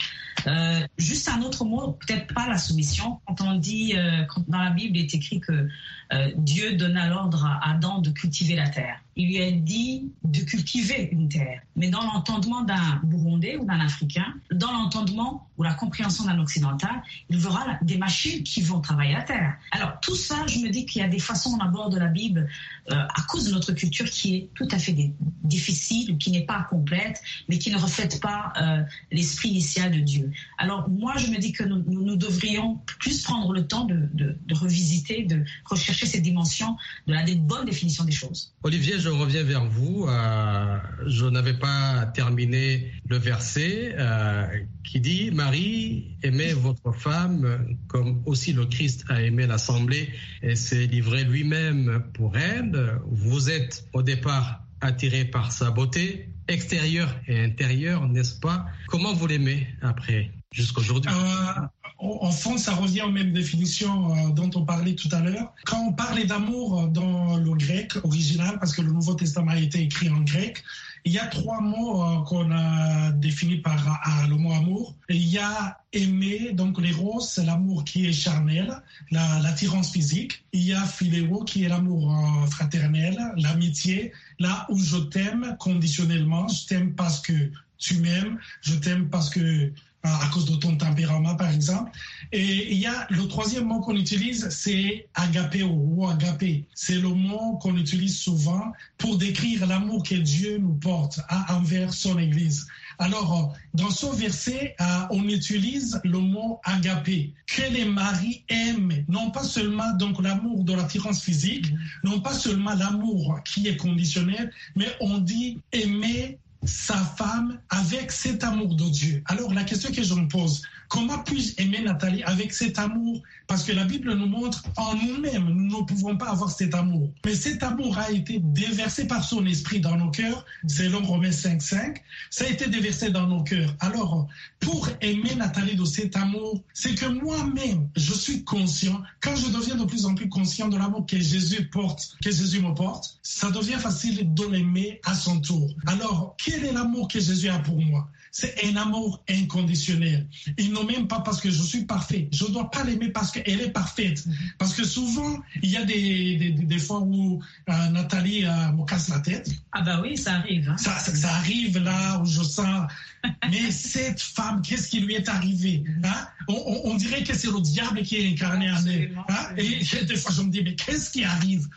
Euh, 0.46 0.86
juste 0.98 1.28
un 1.28 1.42
autre 1.42 1.64
mot, 1.64 1.92
peut-être 1.92 2.32
pas 2.34 2.48
la 2.48 2.58
soumission. 2.58 3.20
Quand 3.26 3.40
on 3.40 3.54
dit, 3.54 3.94
euh, 3.96 4.24
quand 4.24 4.46
dans 4.48 4.58
la 4.58 4.70
Bible, 4.70 4.98
il 4.98 5.04
est 5.04 5.14
écrit 5.14 5.40
que 5.40 5.68
euh, 6.12 6.30
Dieu 6.36 6.74
donna 6.74 7.08
l'ordre 7.08 7.46
à 7.46 7.70
Adam 7.70 8.00
de 8.00 8.10
cultiver 8.10 8.56
la 8.56 8.68
terre. 8.68 9.00
Il 9.16 9.28
lui 9.28 9.42
a 9.42 9.50
dit 9.50 10.12
de 10.24 10.40
cultiver 10.40 11.08
une 11.12 11.28
terre. 11.28 11.60
Mais 11.76 11.88
dans 11.88 12.02
l'entendement 12.02 12.62
d'un 12.62 13.00
Burundais 13.04 13.56
ou 13.56 13.64
d'un 13.64 13.80
Africain, 13.80 14.34
dans 14.52 14.72
l'entendement 14.72 15.48
ou 15.56 15.62
la 15.62 15.74
compréhension 15.74 16.24
d'un 16.24 16.38
Occidental, 16.38 17.02
il 17.28 17.38
verra 17.38 17.78
des 17.82 17.96
machines 17.96 18.42
qui 18.42 18.60
vont 18.60 18.80
travailler 18.80 19.12
la 19.12 19.22
terre. 19.22 19.56
Alors 19.70 19.98
tout 20.00 20.16
ça, 20.16 20.46
je 20.46 20.58
me 20.58 20.68
dis 20.68 20.86
qu'il 20.86 21.02
y 21.02 21.04
a 21.04 21.08
des 21.08 21.18
façons 21.18 21.56
d'aborder 21.56 21.98
la 21.98 22.08
Bible 22.08 22.48
euh, 22.90 22.94
à 22.94 23.22
cause 23.28 23.46
de 23.46 23.52
notre 23.52 23.72
culture 23.72 24.08
qui 24.10 24.36
est 24.36 24.50
tout 24.54 24.68
à 24.70 24.78
fait 24.78 24.94
difficile, 25.42 26.18
qui 26.18 26.30
n'est 26.30 26.46
pas 26.46 26.66
complète, 26.70 27.20
mais 27.48 27.58
qui 27.58 27.70
ne 27.70 27.78
reflète 27.78 28.20
pas 28.20 28.52
euh, 28.60 28.82
l'esprit 29.10 29.50
initial 29.50 29.92
de 29.92 30.00
Dieu. 30.00 30.30
Alors 30.58 30.88
moi, 30.88 31.16
je 31.16 31.28
me 31.28 31.38
dis 31.38 31.52
que 31.52 31.64
nous, 31.64 32.16
devrions 32.16 32.80
plus 32.98 33.22
prendre 33.22 33.52
le 33.52 33.66
temps 33.66 33.84
de, 33.84 34.36
revisiter, 34.52 35.24
de 35.24 35.44
rechercher 35.64 36.06
cette 36.06 36.22
dimension 36.22 36.76
de 37.06 37.12
la 37.12 37.24
bonne 37.36 37.66
définition 37.66 38.04
des 38.04 38.12
choses. 38.12 38.52
Olivier, 38.62 38.98
je 39.04 39.10
reviens 39.10 39.42
vers 39.42 39.66
vous. 39.66 40.06
Euh, 40.08 40.78
je 41.06 41.26
n'avais 41.26 41.52
pas 41.52 42.06
terminé 42.14 42.90
le 43.06 43.18
verset 43.18 43.94
euh, 43.98 44.46
qui 44.82 44.98
dit 44.98 45.30
Marie, 45.30 46.16
aimez 46.22 46.54
votre 46.54 46.92
femme 46.92 47.76
comme 47.86 48.22
aussi 48.24 48.54
le 48.54 48.64
Christ 48.64 49.04
a 49.10 49.20
aimé 49.20 49.46
l'Assemblée 49.46 50.08
et 50.42 50.56
s'est 50.56 50.86
livré 50.86 51.24
lui-même 51.24 52.02
pour 52.14 52.38
elle. 52.38 52.98
Vous 53.10 53.50
êtes 53.50 53.86
au 53.92 54.02
départ 54.02 54.62
attiré 54.80 55.26
par 55.26 55.52
sa 55.52 55.70
beauté 55.70 56.30
extérieure 56.48 57.14
et 57.28 57.44
intérieure, 57.44 58.08
n'est-ce 58.08 58.40
pas? 58.40 58.64
Comment 58.86 59.12
vous 59.12 59.26
l'aimez 59.26 59.66
après, 59.82 60.30
jusqu'aujourd'hui? 60.50 61.10
Euh, 61.12 61.83
en 61.98 62.30
fond, 62.30 62.58
ça 62.58 62.74
revient 62.74 63.02
aux 63.02 63.10
mêmes 63.10 63.32
définitions 63.32 64.14
euh, 64.14 64.30
dont 64.30 64.50
on 64.54 64.64
parlait 64.64 64.94
tout 64.94 65.08
à 65.12 65.20
l'heure. 65.20 65.52
Quand 65.64 65.80
on 65.88 65.92
parlait 65.92 66.24
d'amour 66.24 66.80
euh, 66.80 66.86
dans 66.88 67.36
le 67.36 67.54
grec 67.54 67.92
original, 68.04 68.58
parce 68.58 68.74
que 68.74 68.82
le 68.82 68.92
Nouveau 68.92 69.14
Testament 69.14 69.52
a 69.52 69.58
été 69.58 69.80
écrit 69.80 70.10
en 70.10 70.20
grec, 70.20 70.62
il 71.04 71.12
y 71.12 71.18
a 71.18 71.26
trois 71.26 71.60
mots 71.60 72.02
euh, 72.02 72.22
qu'on 72.22 72.50
a 72.50 73.12
définis 73.12 73.58
par 73.58 74.26
le 74.28 74.36
mot 74.36 74.52
amour. 74.52 74.94
Il 75.08 75.26
y 75.28 75.38
a 75.38 75.78
aimer, 75.92 76.52
donc 76.52 76.80
l'éros, 76.80 77.20
c'est 77.20 77.44
l'amour 77.44 77.84
qui 77.84 78.06
est 78.06 78.12
charnel, 78.12 78.74
l'attirance 79.10 79.92
physique. 79.92 80.44
Il 80.52 80.62
y 80.62 80.72
a 80.72 80.84
philéo, 80.84 81.44
qui 81.44 81.64
est 81.64 81.68
l'amour 81.68 82.12
fraternel, 82.50 83.16
l'amitié, 83.36 84.12
là 84.38 84.66
où 84.70 84.78
je 84.78 84.96
t'aime 84.96 85.56
conditionnellement. 85.60 86.48
Je 86.48 86.66
t'aime 86.66 86.94
parce 86.94 87.20
que 87.20 87.50
tu 87.78 87.98
m'aimes, 87.98 88.38
je 88.62 88.74
t'aime 88.74 89.08
parce 89.10 89.30
que 89.30 89.72
à 90.04 90.28
cause 90.32 90.44
de 90.44 90.56
ton 90.56 90.76
tempérament, 90.76 91.34
par 91.34 91.50
exemple. 91.50 91.90
Et 92.32 92.72
il 92.72 92.78
y 92.78 92.86
a 92.86 93.06
le 93.10 93.26
troisième 93.26 93.64
mot 93.64 93.80
qu'on 93.80 93.96
utilise, 93.96 94.48
c'est 94.50 95.08
agapéo 95.14 95.68
ou 95.68 96.06
agapé. 96.06 96.66
C'est 96.74 96.98
le 96.98 97.08
mot 97.08 97.58
qu'on 97.60 97.76
utilise 97.76 98.18
souvent 98.18 98.72
pour 98.98 99.16
décrire 99.16 99.66
l'amour 99.66 100.02
que 100.02 100.14
Dieu 100.14 100.58
nous 100.58 100.74
porte 100.74 101.20
envers 101.48 101.92
son 101.94 102.18
Église. 102.18 102.66
Alors, 102.98 103.54
dans 103.72 103.90
ce 103.90 104.06
verset, 104.06 104.76
euh, 104.80 104.84
on 105.10 105.24
utilise 105.28 106.00
le 106.04 106.18
mot 106.18 106.60
agapé, 106.64 107.32
que 107.46 107.62
les 107.72 107.84
maris 107.84 108.44
aiment, 108.48 109.04
non 109.08 109.30
pas 109.30 109.42
seulement 109.42 109.92
donc 109.96 110.22
l'amour 110.22 110.64
de 110.64 110.74
l'attirance 110.74 111.22
physique, 111.22 111.72
non 112.04 112.20
pas 112.20 112.34
seulement 112.34 112.74
l'amour 112.74 113.40
qui 113.44 113.66
est 113.66 113.76
conditionnel, 113.76 114.52
mais 114.76 114.86
on 115.00 115.18
dit 115.18 115.60
aimer 115.72 116.38
sa 116.66 116.96
femme 116.96 117.58
avec 117.70 118.12
cet 118.12 118.44
amour 118.44 118.74
de 118.74 118.88
Dieu. 118.88 119.22
Alors 119.26 119.52
la 119.52 119.64
question 119.64 119.90
que 119.92 120.02
je 120.02 120.14
me 120.14 120.28
pose, 120.28 120.62
comment 120.94 121.18
puis-je 121.18 121.60
aimer 121.60 121.80
Nathalie 121.80 122.22
avec 122.22 122.52
cet 122.52 122.78
amour 122.78 123.20
Parce 123.48 123.64
que 123.64 123.72
la 123.72 123.84
Bible 123.84 124.14
nous 124.14 124.28
montre 124.28 124.62
en 124.76 124.94
nous-mêmes, 124.94 125.48
nous 125.48 125.80
ne 125.80 125.84
pouvons 125.84 126.16
pas 126.16 126.30
avoir 126.30 126.52
cet 126.52 126.72
amour. 126.72 127.10
Mais 127.24 127.34
cet 127.34 127.64
amour 127.64 127.98
a 127.98 128.12
été 128.12 128.38
déversé 128.38 129.08
par 129.08 129.24
son 129.24 129.44
esprit 129.44 129.80
dans 129.80 129.96
nos 129.96 130.12
cœurs, 130.12 130.46
selon 130.68 131.02
Romains 131.02 131.30
5.5. 131.30 131.96
Ça 132.30 132.44
a 132.44 132.48
été 132.48 132.68
déversé 132.68 133.10
dans 133.10 133.26
nos 133.26 133.42
cœurs. 133.42 133.74
Alors, 133.80 134.28
pour 134.60 134.88
aimer 135.00 135.34
Nathalie 135.34 135.74
de 135.74 135.84
cet 135.84 136.16
amour, 136.16 136.62
c'est 136.72 136.94
que 136.94 137.06
moi-même, 137.06 137.88
je 137.96 138.14
suis 138.14 138.44
conscient, 138.44 139.02
quand 139.20 139.34
je 139.34 139.48
deviens 139.48 139.74
de 139.74 139.84
plus 139.86 140.06
en 140.06 140.14
plus 140.14 140.28
conscient 140.28 140.68
de 140.68 140.76
l'amour 140.76 141.06
que 141.06 141.18
Jésus 141.18 141.64
porte, 141.70 142.16
que 142.22 142.30
Jésus 142.30 142.60
me 142.60 142.72
porte, 142.72 143.18
ça 143.24 143.50
devient 143.50 143.80
facile 143.80 144.32
de 144.32 144.46
l'aimer 144.46 145.00
à 145.04 145.14
son 145.14 145.40
tour. 145.40 145.74
Alors, 145.86 146.36
quel 146.38 146.64
est 146.64 146.72
l'amour 146.72 147.08
que 147.08 147.18
Jésus 147.18 147.48
a 147.48 147.58
pour 147.58 147.80
moi? 147.80 148.08
C'est 148.36 148.64
un 148.64 148.74
amour 148.74 149.22
inconditionnel. 149.30 150.26
Il 150.58 150.72
ne 150.72 150.80
m'aime 150.80 151.06
pas 151.06 151.20
parce 151.20 151.40
que 151.40 151.50
je 151.50 151.62
suis 151.62 151.84
parfait. 151.84 152.28
Je 152.32 152.46
ne 152.46 152.50
dois 152.50 152.68
pas 152.68 152.82
l'aimer 152.82 153.10
parce 153.10 153.30
qu'elle 153.30 153.60
est 153.60 153.70
parfaite. 153.70 154.24
Parce 154.58 154.74
que 154.74 154.82
souvent, 154.82 155.40
il 155.62 155.70
y 155.70 155.76
a 155.76 155.84
des, 155.84 156.50
des, 156.50 156.78
fois 156.80 156.98
où 156.98 157.40
euh, 157.70 157.88
Nathalie 157.90 158.44
euh, 158.44 158.72
me 158.72 158.84
casse 158.86 159.08
la 159.08 159.20
tête. 159.20 159.52
Ah 159.70 159.82
bah 159.82 160.00
oui, 160.02 160.16
ça 160.16 160.32
arrive. 160.32 160.68
Hein. 160.68 160.76
Ça, 160.78 160.98
ça, 160.98 161.32
arrive 161.32 161.78
là 161.78 162.18
où 162.18 162.26
je 162.26 162.42
sens, 162.42 162.90
mais 163.52 163.70
cette 163.70 164.20
femme, 164.20 164.62
qu'est-ce 164.62 164.88
qui 164.88 164.98
lui 164.98 165.14
est 165.14 165.28
arrivé 165.28 165.84
hein? 166.02 166.26
on, 166.48 166.80
on, 166.86 166.96
dirait 166.96 167.22
que 167.22 167.36
c'est 167.36 167.52
le 167.52 167.60
diable 167.60 168.02
qui 168.02 168.16
est 168.16 168.32
incarné 168.32 168.68
en 168.68 168.84
elle. 168.84 169.16
Hein? 169.28 169.54
Et 169.56 169.78
des 170.06 170.16
fois, 170.16 170.32
je 170.34 170.42
me 170.42 170.50
dis, 170.50 170.64
mais 170.64 170.74
qu'est-ce 170.74 171.10
qui 171.10 171.22
arrive? 171.22 171.68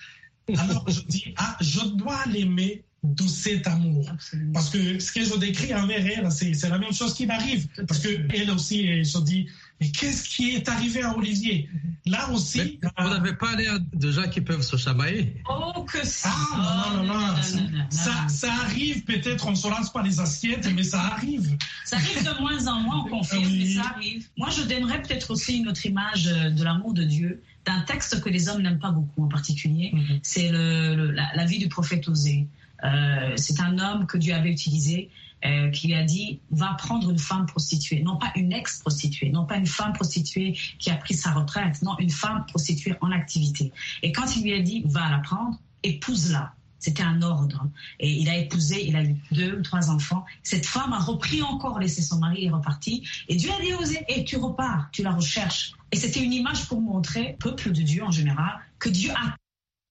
Alors 0.58 0.90
je 0.90 1.02
dis, 1.02 1.36
ah, 1.38 1.56
je 1.62 1.82
dois 1.82 2.26
l'aimer 2.26 2.84
de 3.04 3.28
cet 3.28 3.68
amour. 3.68 4.10
Parce 4.54 4.70
que 4.70 5.00
ce 5.00 5.12
que 5.12 5.24
je 5.24 5.38
décris 5.38 5.74
envers 5.74 6.06
elle, 6.06 6.32
c'est 6.32 6.70
la 6.70 6.78
même 6.78 6.94
chose 6.94 7.14
qui 7.14 7.26
m'arrive. 7.26 7.68
Parce 7.88 8.00
qu'elle 8.00 8.52
aussi, 8.52 8.86
elle 8.86 9.06
se 9.06 9.20
dit, 9.20 9.48
mais 9.80 9.92
qu'est-ce 9.92 10.28
qui 10.28 10.56
est 10.56 10.68
arrivé 10.68 11.04
à 11.04 11.16
Olivier? 11.16 11.70
Là 12.06 12.30
aussi... 12.32 12.80
Mais 12.82 12.90
vous 12.98 13.10
n'avez 13.10 13.34
pas 13.34 13.56
l'air 13.56 13.80
de 13.94 14.12
gens 14.12 14.28
qui 14.28 14.42
peuvent 14.42 14.64
se 14.64 14.76
chamailler. 14.76 15.36
Oh, 15.48 15.84
que 15.84 16.06
ça 16.06 16.32
Ah, 16.34 16.94
non, 16.96 17.04
non, 17.04 17.14
non, 17.14 17.28
non. 17.72 17.86
Ça, 17.92 18.28
ça 18.28 18.52
arrive, 18.64 19.04
peut-être, 19.04 19.46
on 19.48 19.52
ne 19.52 19.56
se 19.56 19.68
lance 19.68 19.94
pas 19.94 20.02
les 20.02 20.20
assiettes, 20.20 20.68
mais 20.74 20.84
ça 20.84 21.00
arrive. 21.00 21.56
Ça 21.86 21.98
arrive 21.98 22.24
de 22.24 22.42
moins 22.42 22.66
en 22.68 22.82
moins, 22.82 23.04
on 23.06 23.10
confirme, 23.18 23.54
mais 23.56 23.74
ça 23.76 23.94
arrive. 23.96 24.28
Moi, 24.36 24.50
je 24.50 24.64
donnerais 24.64 25.02
peut-être 25.04 25.30
aussi 25.30 25.58
une 25.58 25.68
autre 25.70 25.86
image 25.86 26.26
de 26.26 26.64
l'amour 26.64 26.94
de 26.94 27.04
Dieu 27.04 27.42
d'un 27.66 27.82
texte 27.82 28.22
que 28.22 28.30
les 28.30 28.50
hommes 28.50 28.64
n'aiment 28.64 28.80
pas 28.80 28.92
beaucoup 28.92 29.26
en 29.26 29.28
particulier. 29.28 29.94
C'est 30.24 30.50
le, 30.50 31.12
la, 31.12 31.30
la, 31.36 31.46
vie 31.46 31.60
du 31.60 31.68
prophète 31.68 32.08
Osée. 32.08 32.48
Euh, 32.84 33.34
c'est 33.36 33.60
un 33.60 33.80
homme 33.80 34.06
que 34.06 34.18
Dieu 34.18 34.34
avait 34.34 34.52
utilisé 34.52 35.10
euh, 35.46 35.70
qui 35.70 35.88
lui 35.88 35.96
a 35.96 36.04
dit 36.04 36.40
va 36.50 36.74
prendre 36.80 37.10
une 37.10 37.20
femme 37.20 37.46
prostituée, 37.46 38.02
non 38.02 38.18
pas 38.18 38.32
une 38.36 38.52
ex-prostituée, 38.54 39.30
non 39.30 39.46
pas 39.46 39.58
une 39.58 39.68
femme 39.68 39.94
prostituée 39.94 40.58
qui 40.80 40.90
a 40.90 40.96
pris 40.96 41.14
sa 41.14 41.32
retraite, 41.32 41.82
non 41.84 41.98
une 42.00 42.10
femme 42.10 42.46
prostituée 42.48 42.96
en 43.02 43.12
activité. 43.12 43.72
Et 44.02 44.12
quand 44.12 44.36
il 44.36 44.44
lui 44.44 44.54
a 44.54 44.62
dit 44.62 44.84
va 44.86 45.10
la 45.10 45.20
prendre, 45.20 45.60
épouse-la. 45.84 46.54
C'était 46.80 47.04
un 47.04 47.22
ordre. 47.22 47.68
Et 48.00 48.12
il 48.12 48.30
a 48.30 48.38
épousé, 48.38 48.88
il 48.88 48.96
a 48.96 49.04
eu 49.04 49.16
deux 49.32 49.60
ou 49.60 49.62
trois 49.62 49.90
enfants. 49.90 50.26
Cette 50.44 50.66
femme 50.66 50.94
a 50.94 51.00
repris 51.00 51.42
encore, 51.42 51.80
laissé 51.80 52.02
son 52.02 52.20
mari 52.20 52.44
et 52.44 52.46
est 52.46 52.52
repartie. 52.52 53.08
Et 53.28 53.36
Dieu 53.36 53.50
a 53.52 53.62
dit 53.62 53.74
osé, 53.74 54.06
et 54.08 54.24
tu 54.24 54.38
repars, 54.38 54.90
tu 54.92 55.02
la 55.02 55.12
recherches. 55.12 55.74
Et 55.92 55.98
c'était 55.98 56.24
une 56.24 56.34
image 56.34 56.68
pour 56.68 56.80
montrer, 56.80 57.36
peuple 57.40 57.72
de 57.72 57.82
Dieu 57.82 58.04
en 58.04 58.12
général, 58.12 58.60
que 58.80 58.90
Dieu 58.90 59.12
a 59.12 59.36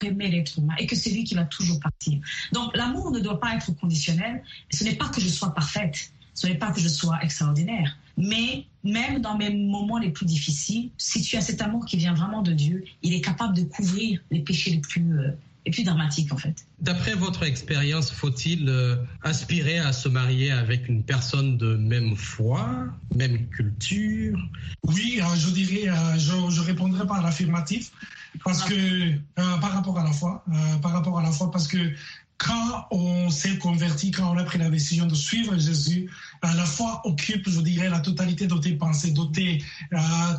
aimer 0.04 0.28
l'être 0.28 0.58
humain 0.58 0.74
et 0.78 0.86
que 0.86 0.94
c'est 0.94 1.10
lui 1.10 1.24
qui 1.24 1.34
va 1.34 1.44
toujours 1.44 1.80
partir. 1.80 2.20
Donc 2.52 2.76
l'amour 2.76 3.10
ne 3.10 3.20
doit 3.20 3.40
pas 3.40 3.54
être 3.54 3.74
conditionnel. 3.76 4.42
Ce 4.70 4.84
n'est 4.84 4.94
pas 4.94 5.08
que 5.08 5.20
je 5.20 5.28
sois 5.28 5.54
parfaite, 5.54 6.12
ce 6.34 6.46
n'est 6.46 6.56
pas 6.56 6.70
que 6.70 6.80
je 6.80 6.88
sois 6.88 7.18
extraordinaire, 7.22 7.96
mais 8.18 8.66
même 8.84 9.20
dans 9.20 9.36
mes 9.36 9.50
moments 9.50 9.98
les 9.98 10.10
plus 10.10 10.26
difficiles, 10.26 10.90
si 10.98 11.22
tu 11.22 11.36
as 11.36 11.40
cet 11.40 11.62
amour 11.62 11.86
qui 11.86 11.96
vient 11.96 12.14
vraiment 12.14 12.42
de 12.42 12.52
Dieu, 12.52 12.84
il 13.02 13.14
est 13.14 13.22
capable 13.22 13.56
de 13.56 13.62
couvrir 13.62 14.20
les 14.30 14.40
péchés 14.40 14.70
les 14.70 14.80
plus 14.80 15.18
euh, 15.18 15.30
les 15.66 15.72
plus 15.72 15.84
dramatiques 15.84 16.32
en 16.32 16.38
fait. 16.38 16.64
D'après 16.80 17.14
votre 17.14 17.42
expérience, 17.42 18.10
faut-il 18.10 18.68
euh, 18.68 18.96
aspirer 19.22 19.78
à 19.78 19.92
se 19.92 20.08
marier 20.08 20.52
avec 20.52 20.88
une 20.88 21.02
personne 21.02 21.58
de 21.58 21.74
même 21.76 22.16
foi, 22.16 22.86
même 23.14 23.48
culture? 23.48 24.38
Oui, 24.84 25.20
euh, 25.20 25.36
je 25.36 25.50
dirais, 25.50 25.88
euh, 25.88 26.18
je, 26.18 26.50
je 26.50 26.60
répondrai 26.60 27.06
par 27.06 27.22
l'affirmatif 27.22 27.90
parce 28.44 28.62
que 28.62 28.74
euh, 28.74 29.16
par 29.34 29.72
rapport 29.72 29.98
à 29.98 30.04
la 30.04 30.12
foi, 30.12 30.44
euh, 30.48 30.76
par 30.78 30.92
rapport 30.92 31.18
à 31.18 31.22
la 31.22 31.32
foi, 31.32 31.50
parce 31.50 31.66
que 31.66 31.92
quand 32.38 32.86
on 32.90 33.30
s'est 33.30 33.56
converti, 33.56 34.10
quand 34.10 34.30
on 34.30 34.36
a 34.36 34.44
pris 34.44 34.58
la 34.58 34.68
décision 34.68 35.06
de 35.06 35.14
suivre 35.14 35.58
Jésus, 35.58 36.10
euh, 36.44 36.52
la 36.54 36.66
foi 36.66 37.00
occupe, 37.04 37.48
je 37.48 37.60
dirais, 37.60 37.88
la 37.88 38.00
totalité 38.00 38.46
de 38.46 38.56
tes 38.56 38.72
pensées, 38.72 39.10
de 39.10 39.24
tes, 39.24 39.64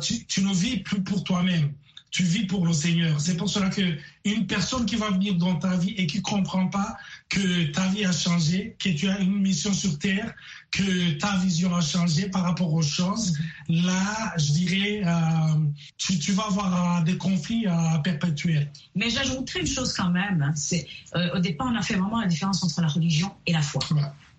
tu, 0.00 0.24
tu 0.24 0.42
ne 0.42 0.54
vis 0.54 0.78
plus 0.78 1.02
pour 1.02 1.22
toi-même 1.24 1.72
tu 2.10 2.22
vis 2.22 2.46
pour 2.46 2.66
le 2.66 2.72
Seigneur. 2.72 3.20
C'est 3.20 3.36
pour 3.36 3.48
cela 3.48 3.68
que 3.68 3.82
une 4.24 4.46
personne 4.46 4.86
qui 4.86 4.96
va 4.96 5.10
venir 5.10 5.34
dans 5.34 5.56
ta 5.56 5.76
vie 5.76 5.94
et 5.96 6.06
qui 6.06 6.22
comprend 6.22 6.68
pas 6.68 6.96
que 7.28 7.64
ta 7.72 7.86
vie 7.88 8.04
a 8.04 8.12
changé, 8.12 8.76
que 8.78 8.88
tu 8.88 9.08
as 9.08 9.18
une 9.18 9.40
mission 9.40 9.72
sur 9.72 9.98
terre, 9.98 10.34
que 10.70 11.12
ta 11.18 11.36
vision 11.38 11.74
a 11.74 11.80
changé 11.80 12.28
par 12.28 12.42
rapport 12.42 12.72
aux 12.72 12.82
choses, 12.82 13.38
là, 13.68 14.34
je 14.36 14.52
dirais, 14.52 15.02
euh, 15.04 15.58
tu, 15.96 16.18
tu, 16.18 16.32
vas 16.32 16.44
avoir 16.44 17.04
des 17.04 17.16
conflits 17.16 17.66
à 17.66 18.00
perpétuer. 18.02 18.68
Mais 18.94 19.10
j'ajouterais 19.10 19.60
une 19.60 19.66
chose 19.66 19.92
quand 19.92 20.10
même. 20.10 20.52
C'est 20.54 20.86
euh, 21.14 21.36
au 21.36 21.38
départ, 21.38 21.68
on 21.70 21.76
a 21.76 21.82
fait 21.82 21.94
vraiment 21.94 22.20
la 22.20 22.26
différence 22.26 22.62
entre 22.62 22.80
la 22.80 22.88
religion 22.88 23.30
et 23.46 23.52
la 23.52 23.62
foi. 23.62 23.80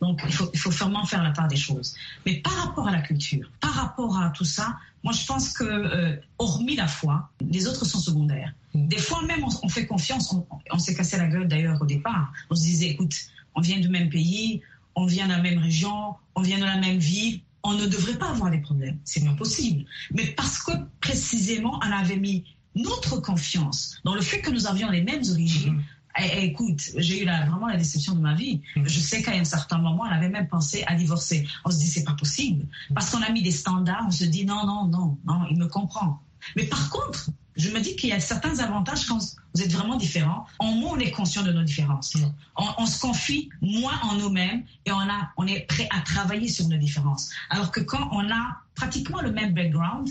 Donc, 0.01 0.21
il 0.25 0.33
faut, 0.33 0.49
il 0.53 0.59
faut 0.59 0.69
vraiment 0.69 1.05
faire 1.05 1.23
la 1.23 1.31
part 1.31 1.47
des 1.47 1.57
choses. 1.57 1.95
Mais 2.25 2.35
par 2.35 2.53
rapport 2.53 2.87
à 2.87 2.91
la 2.91 3.01
culture, 3.01 3.49
par 3.59 3.73
rapport 3.73 4.17
à 4.17 4.29
tout 4.29 4.45
ça, 4.45 4.77
moi, 5.03 5.13
je 5.13 5.25
pense 5.25 5.53
que, 5.53 5.63
euh, 5.63 6.15
hormis 6.37 6.75
la 6.75 6.87
foi, 6.87 7.29
les 7.41 7.67
autres 7.67 7.85
sont 7.85 7.99
secondaires. 7.99 8.53
Des 8.73 8.97
fois, 8.97 9.21
même, 9.23 9.43
on, 9.43 9.49
on 9.63 9.69
fait 9.69 9.85
confiance. 9.85 10.33
On, 10.33 10.45
on 10.71 10.79
s'est 10.79 10.95
cassé 10.95 11.17
la 11.17 11.27
gueule 11.27 11.47
d'ailleurs 11.47 11.81
au 11.81 11.85
départ. 11.85 12.31
On 12.49 12.55
se 12.55 12.63
disait, 12.63 12.87
écoute, 12.89 13.15
on 13.55 13.61
vient 13.61 13.79
du 13.79 13.89
même 13.89 14.09
pays, 14.09 14.61
on 14.95 15.05
vient 15.05 15.25
de 15.25 15.31
la 15.31 15.41
même 15.41 15.59
région, 15.59 16.15
on 16.35 16.41
vient 16.41 16.59
de 16.59 16.65
la 16.65 16.77
même 16.77 16.99
ville. 16.99 17.41
On 17.63 17.73
ne 17.73 17.87
devrait 17.87 18.17
pas 18.17 18.29
avoir 18.29 18.51
des 18.51 18.59
problèmes. 18.59 18.97
C'est 19.03 19.23
pas 19.23 19.33
possible. 19.33 19.85
Mais 20.13 20.27
parce 20.27 20.59
que 20.63 20.71
précisément, 21.01 21.79
on 21.83 21.91
avait 21.91 22.15
mis 22.15 22.45
notre 22.75 23.17
confiance 23.17 23.99
dans 24.05 24.15
le 24.15 24.21
fait 24.21 24.39
que 24.41 24.49
nous 24.49 24.65
avions 24.67 24.89
les 24.89 25.01
mêmes 25.01 25.23
origines. 25.29 25.73
Mmh. 25.73 25.83
Et, 26.21 26.45
écoute, 26.45 26.81
j'ai 26.97 27.23
eu 27.23 27.25
la, 27.25 27.45
vraiment 27.45 27.67
la 27.67 27.77
déception 27.77 28.15
de 28.15 28.21
ma 28.21 28.35
vie. 28.35 28.61
Je 28.75 28.99
sais 28.99 29.21
qu'à 29.21 29.31
un 29.31 29.43
certain 29.43 29.77
moment, 29.77 30.05
elle 30.05 30.13
avait 30.13 30.29
même 30.29 30.47
pensé 30.47 30.83
à 30.87 30.95
divorcer. 30.95 31.47
On 31.65 31.71
se 31.71 31.77
dit, 31.77 31.87
c'est 31.87 32.03
pas 32.03 32.13
possible. 32.13 32.65
Parce 32.93 33.09
qu'on 33.09 33.21
a 33.21 33.29
mis 33.29 33.41
des 33.41 33.51
standards, 33.51 34.05
on 34.07 34.11
se 34.11 34.25
dit, 34.25 34.45
non, 34.45 34.65
non, 34.65 34.85
non, 34.85 35.17
non, 35.25 35.45
il 35.49 35.57
me 35.57 35.67
comprend. 35.67 36.21
Mais 36.55 36.63
par 36.63 36.89
contre, 36.89 37.29
je 37.55 37.69
me 37.71 37.79
dis 37.81 37.95
qu'il 37.95 38.09
y 38.09 38.13
a 38.13 38.19
certains 38.19 38.59
avantages 38.59 39.05
quand 39.05 39.19
vous 39.53 39.61
êtes 39.61 39.71
vraiment 39.71 39.97
différents. 39.97 40.45
En 40.59 40.71
moins, 40.73 40.93
on 40.93 40.99
est 40.99 41.11
conscient 41.11 41.43
de 41.43 41.51
nos 41.51 41.63
différences. 41.63 42.15
On, 42.55 42.65
on, 42.77 42.85
se 42.85 42.99
confie 42.99 43.49
moins 43.61 43.99
en 44.03 44.15
nous-mêmes 44.15 44.63
et 44.85 44.93
on, 44.93 44.99
a, 44.99 45.31
on 45.35 45.45
est 45.45 45.67
prêt 45.67 45.87
à 45.91 45.99
travailler 45.99 46.47
sur 46.47 46.67
nos 46.69 46.77
différences. 46.77 47.31
Alors 47.49 47.71
que 47.71 47.81
quand 47.81 48.09
on 48.13 48.31
a 48.31 48.61
pratiquement 48.75 49.21
le 49.21 49.31
même 49.31 49.53
background, 49.53 50.09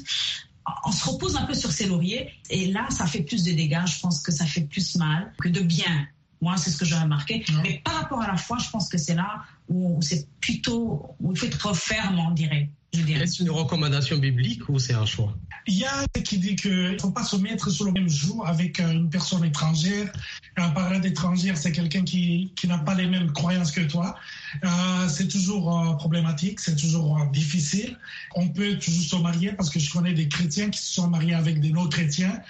on 0.84 0.92
se 0.92 1.08
repose 1.08 1.36
un 1.36 1.44
peu 1.44 1.54
sur 1.54 1.72
ses 1.72 1.86
lauriers 1.86 2.32
et 2.50 2.66
là, 2.66 2.86
ça 2.90 3.06
fait 3.06 3.22
plus 3.22 3.44
de 3.44 3.52
dégâts. 3.52 3.86
Je 3.86 4.00
pense 4.00 4.20
que 4.20 4.32
ça 4.32 4.46
fait 4.46 4.62
plus 4.62 4.96
mal 4.96 5.32
que 5.40 5.48
de 5.48 5.60
bien. 5.60 6.06
Moi, 6.40 6.56
c'est 6.56 6.70
ce 6.70 6.76
que 6.76 6.84
j'ai 6.84 6.94
remarqué. 6.94 7.44
Mmh. 7.48 7.60
Mais 7.62 7.82
par 7.84 7.94
rapport 7.94 8.22
à 8.22 8.26
la 8.26 8.36
foi, 8.36 8.58
je 8.58 8.70
pense 8.70 8.88
que 8.88 8.98
c'est 8.98 9.14
là 9.14 9.42
où 9.68 10.00
c'est 10.02 10.26
plutôt, 10.40 11.14
où 11.20 11.32
il 11.32 11.38
faut 11.38 11.46
être 11.46 11.74
ferme, 11.76 12.18
on 12.18 12.32
dirait. 12.32 12.70
Est-ce 12.94 13.42
une 13.42 13.50
recommandation 13.50 14.16
biblique 14.16 14.66
ou 14.68 14.78
c'est 14.78 14.94
un 14.94 15.04
choix? 15.04 15.36
Il 15.66 15.74
y 15.74 15.84
a 15.84 16.04
qui 16.24 16.38
dit 16.38 16.56
qu'il 16.56 16.92
ne 16.92 16.98
faut 16.98 17.10
pas 17.10 17.22
se 17.22 17.36
mettre 17.36 17.68
sur 17.68 17.84
le 17.84 17.92
même 17.92 18.08
jour 18.08 18.46
avec 18.46 18.80
une 18.80 19.10
personne 19.10 19.44
étrangère. 19.44 20.10
Un 20.56 20.70
parent 20.70 20.98
d'étrangère, 20.98 21.58
c'est 21.58 21.72
quelqu'un 21.72 22.02
qui, 22.02 22.50
qui 22.56 22.66
n'a 22.66 22.78
pas 22.78 22.94
les 22.94 23.06
mêmes 23.06 23.30
croyances 23.32 23.72
que 23.72 23.82
toi. 23.82 24.16
Euh, 24.64 25.08
c'est 25.08 25.28
toujours 25.28 25.78
euh, 25.78 25.94
problématique, 25.96 26.60
c'est 26.60 26.76
toujours 26.76 27.18
euh, 27.20 27.26
difficile. 27.30 27.98
On 28.34 28.48
peut 28.48 28.78
toujours 28.78 29.04
se 29.04 29.16
marier 29.16 29.52
parce 29.52 29.68
que 29.68 29.78
je 29.78 29.92
connais 29.92 30.14
des 30.14 30.26
chrétiens 30.26 30.70
qui 30.70 30.80
se 30.80 30.94
sont 30.94 31.08
mariés 31.08 31.34
avec 31.34 31.60
des 31.60 31.70
non-chrétiens. 31.70 32.40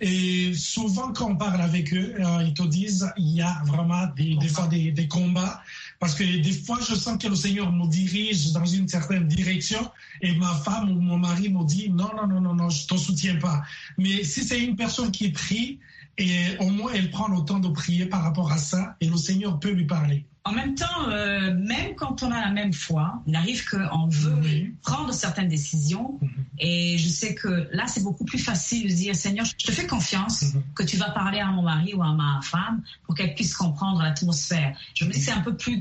Et 0.00 0.54
souvent, 0.54 1.12
quand 1.12 1.32
on 1.32 1.36
parle 1.36 1.60
avec 1.60 1.92
eux, 1.92 2.14
euh, 2.20 2.44
ils 2.46 2.54
te 2.54 2.62
disent 2.62 3.10
il 3.16 3.34
y 3.34 3.42
a 3.42 3.60
vraiment 3.66 4.06
des, 4.16 4.36
des 4.36 4.48
fois 4.48 4.68
des, 4.68 4.92
des 4.92 5.08
combats. 5.08 5.60
Parce 5.98 6.14
que 6.14 6.22
des 6.22 6.52
fois, 6.52 6.78
je 6.80 6.94
sens 6.94 7.20
que 7.20 7.26
le 7.26 7.34
Seigneur 7.34 7.72
me 7.72 7.88
dirige 7.88 8.52
dans 8.52 8.64
une 8.64 8.86
certaine 8.86 9.26
direction 9.26 9.90
et 10.22 10.34
ma 10.36 10.54
femme 10.54 10.90
ou 10.90 11.00
mon 11.00 11.18
mari 11.18 11.48
me 11.48 11.64
dit 11.64 11.90
non, 11.90 12.10
non, 12.16 12.28
non, 12.28 12.40
non, 12.40 12.54
non, 12.54 12.70
je 12.70 12.84
ne 12.84 12.88
te 12.88 12.96
soutiens 12.96 13.36
pas. 13.36 13.62
Mais 13.96 14.22
si 14.22 14.44
c'est 14.44 14.60
une 14.60 14.76
personne 14.76 15.10
qui 15.10 15.30
prie, 15.30 15.80
et 16.18 16.56
au 16.60 16.68
moins 16.68 16.92
elle 16.94 17.10
prend 17.10 17.28
le 17.28 17.44
temps 17.44 17.60
de 17.60 17.68
prier 17.68 18.06
par 18.06 18.22
rapport 18.22 18.52
à 18.52 18.58
ça 18.58 18.96
et 19.00 19.08
le 19.08 19.16
Seigneur 19.16 19.58
peut 19.58 19.70
lui 19.70 19.86
parler. 19.86 20.26
En 20.48 20.52
même 20.52 20.74
temps, 20.74 21.10
euh, 21.10 21.54
même 21.54 21.94
quand 21.94 22.22
on 22.22 22.30
a 22.30 22.40
la 22.40 22.50
même 22.50 22.72
foi, 22.72 23.22
il 23.26 23.36
arrive 23.36 23.68
qu'on 23.68 24.06
veut 24.08 24.38
oui. 24.42 24.74
prendre 24.82 25.12
certaines 25.12 25.48
décisions. 25.48 26.18
Mm 26.22 26.26
-hmm. 26.26 26.66
Et 26.68 26.98
je 26.98 27.08
sais 27.20 27.34
que 27.34 27.68
là, 27.70 27.84
c'est 27.86 28.02
beaucoup 28.02 28.24
plus 28.24 28.38
facile 28.50 28.88
de 28.88 28.94
dire, 28.94 29.14
Seigneur, 29.14 29.44
je 29.44 29.66
te 29.66 29.72
fais 29.78 29.86
confiance 29.86 30.38
mm 30.42 30.46
-hmm. 30.46 30.62
que 30.76 30.84
tu 30.90 30.96
vas 30.96 31.10
parler 31.22 31.40
à 31.40 31.50
mon 31.56 31.64
mari 31.72 31.90
ou 31.98 32.02
à 32.02 32.12
ma 32.22 32.40
femme 32.52 32.76
pour 33.04 33.12
qu'elle 33.16 33.34
puisse 33.38 33.54
comprendre 33.64 33.98
l'atmosphère. 34.06 34.70
Je 34.98 35.02
me 35.04 35.10
dis 35.12 35.18
que 35.18 35.24
c'est 35.28 35.38
un 35.40 35.44
peu 35.48 35.54
plus 35.64 35.76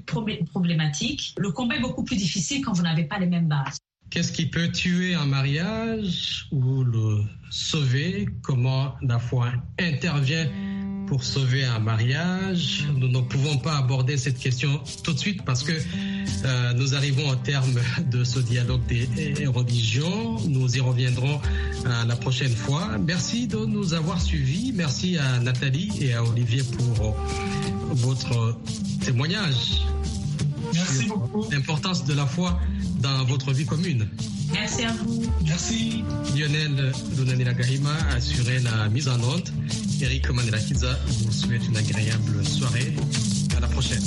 problématique. 0.53 1.21
Le 1.45 1.49
combat 1.57 1.75
est 1.77 1.85
beaucoup 1.87 2.05
plus 2.09 2.19
difficile 2.25 2.59
quand 2.63 2.73
vous 2.77 2.85
n'avez 2.89 3.05
pas 3.11 3.19
les 3.23 3.29
mêmes 3.35 3.49
bases. 3.55 3.79
Qu'est-ce 4.09 4.31
qui 4.31 4.45
peut 4.45 4.71
tuer 4.71 5.15
un 5.15 5.25
mariage 5.25 6.47
ou 6.51 6.83
le 6.83 7.23
sauver? 7.49 8.27
Comment 8.41 8.95
la 9.01 9.19
foi 9.19 9.51
intervient 9.79 10.47
pour 11.07 11.23
sauver 11.23 11.65
un 11.65 11.79
mariage? 11.79 12.85
Nous 12.95 13.09
ne 13.09 13.19
pouvons 13.19 13.57
pas 13.57 13.77
aborder 13.77 14.17
cette 14.17 14.39
question 14.39 14.81
tout 15.03 15.13
de 15.13 15.19
suite 15.19 15.43
parce 15.43 15.61
que 15.63 15.73
euh, 16.45 16.73
nous 16.73 16.95
arrivons 16.95 17.29
au 17.29 17.35
terme 17.35 17.79
de 18.09 18.23
ce 18.23 18.39
dialogue 18.39 18.85
des 18.87 19.45
religions. 19.45 20.37
Nous 20.47 20.77
y 20.77 20.79
reviendrons 20.79 21.41
euh, 21.85 22.05
la 22.05 22.15
prochaine 22.15 22.55
fois. 22.55 22.97
Merci 22.97 23.47
de 23.47 23.57
nous 23.57 23.93
avoir 23.93 24.21
suivis. 24.21 24.71
Merci 24.73 25.17
à 25.17 25.39
Nathalie 25.39 25.91
et 25.99 26.13
à 26.13 26.23
Olivier 26.23 26.63
pour 26.63 27.15
votre 27.91 28.57
témoignage. 29.03 29.81
Merci 30.73 31.05
beaucoup. 31.07 31.45
L'importance 31.51 32.05
de 32.05 32.13
la 32.13 32.25
foi 32.25 32.59
dans 32.99 33.23
votre 33.25 33.51
vie 33.51 33.65
commune. 33.65 34.07
Merci 34.51 34.85
à 34.85 34.93
vous. 34.93 35.23
Merci. 35.45 36.03
Lionel 36.35 36.91
Lunanila 37.17 37.53
Gahima 37.53 37.93
a 38.11 38.15
assuré 38.15 38.59
la 38.59 38.89
mise 38.89 39.07
en 39.07 39.21
onde. 39.21 39.49
Eric 40.01 40.29
Manelakiza 40.29 40.97
vous 41.07 41.31
souhaite 41.31 41.67
une 41.67 41.77
agréable 41.77 42.45
soirée. 42.45 42.93
À 43.55 43.59
la 43.59 43.67
prochaine. 43.67 44.03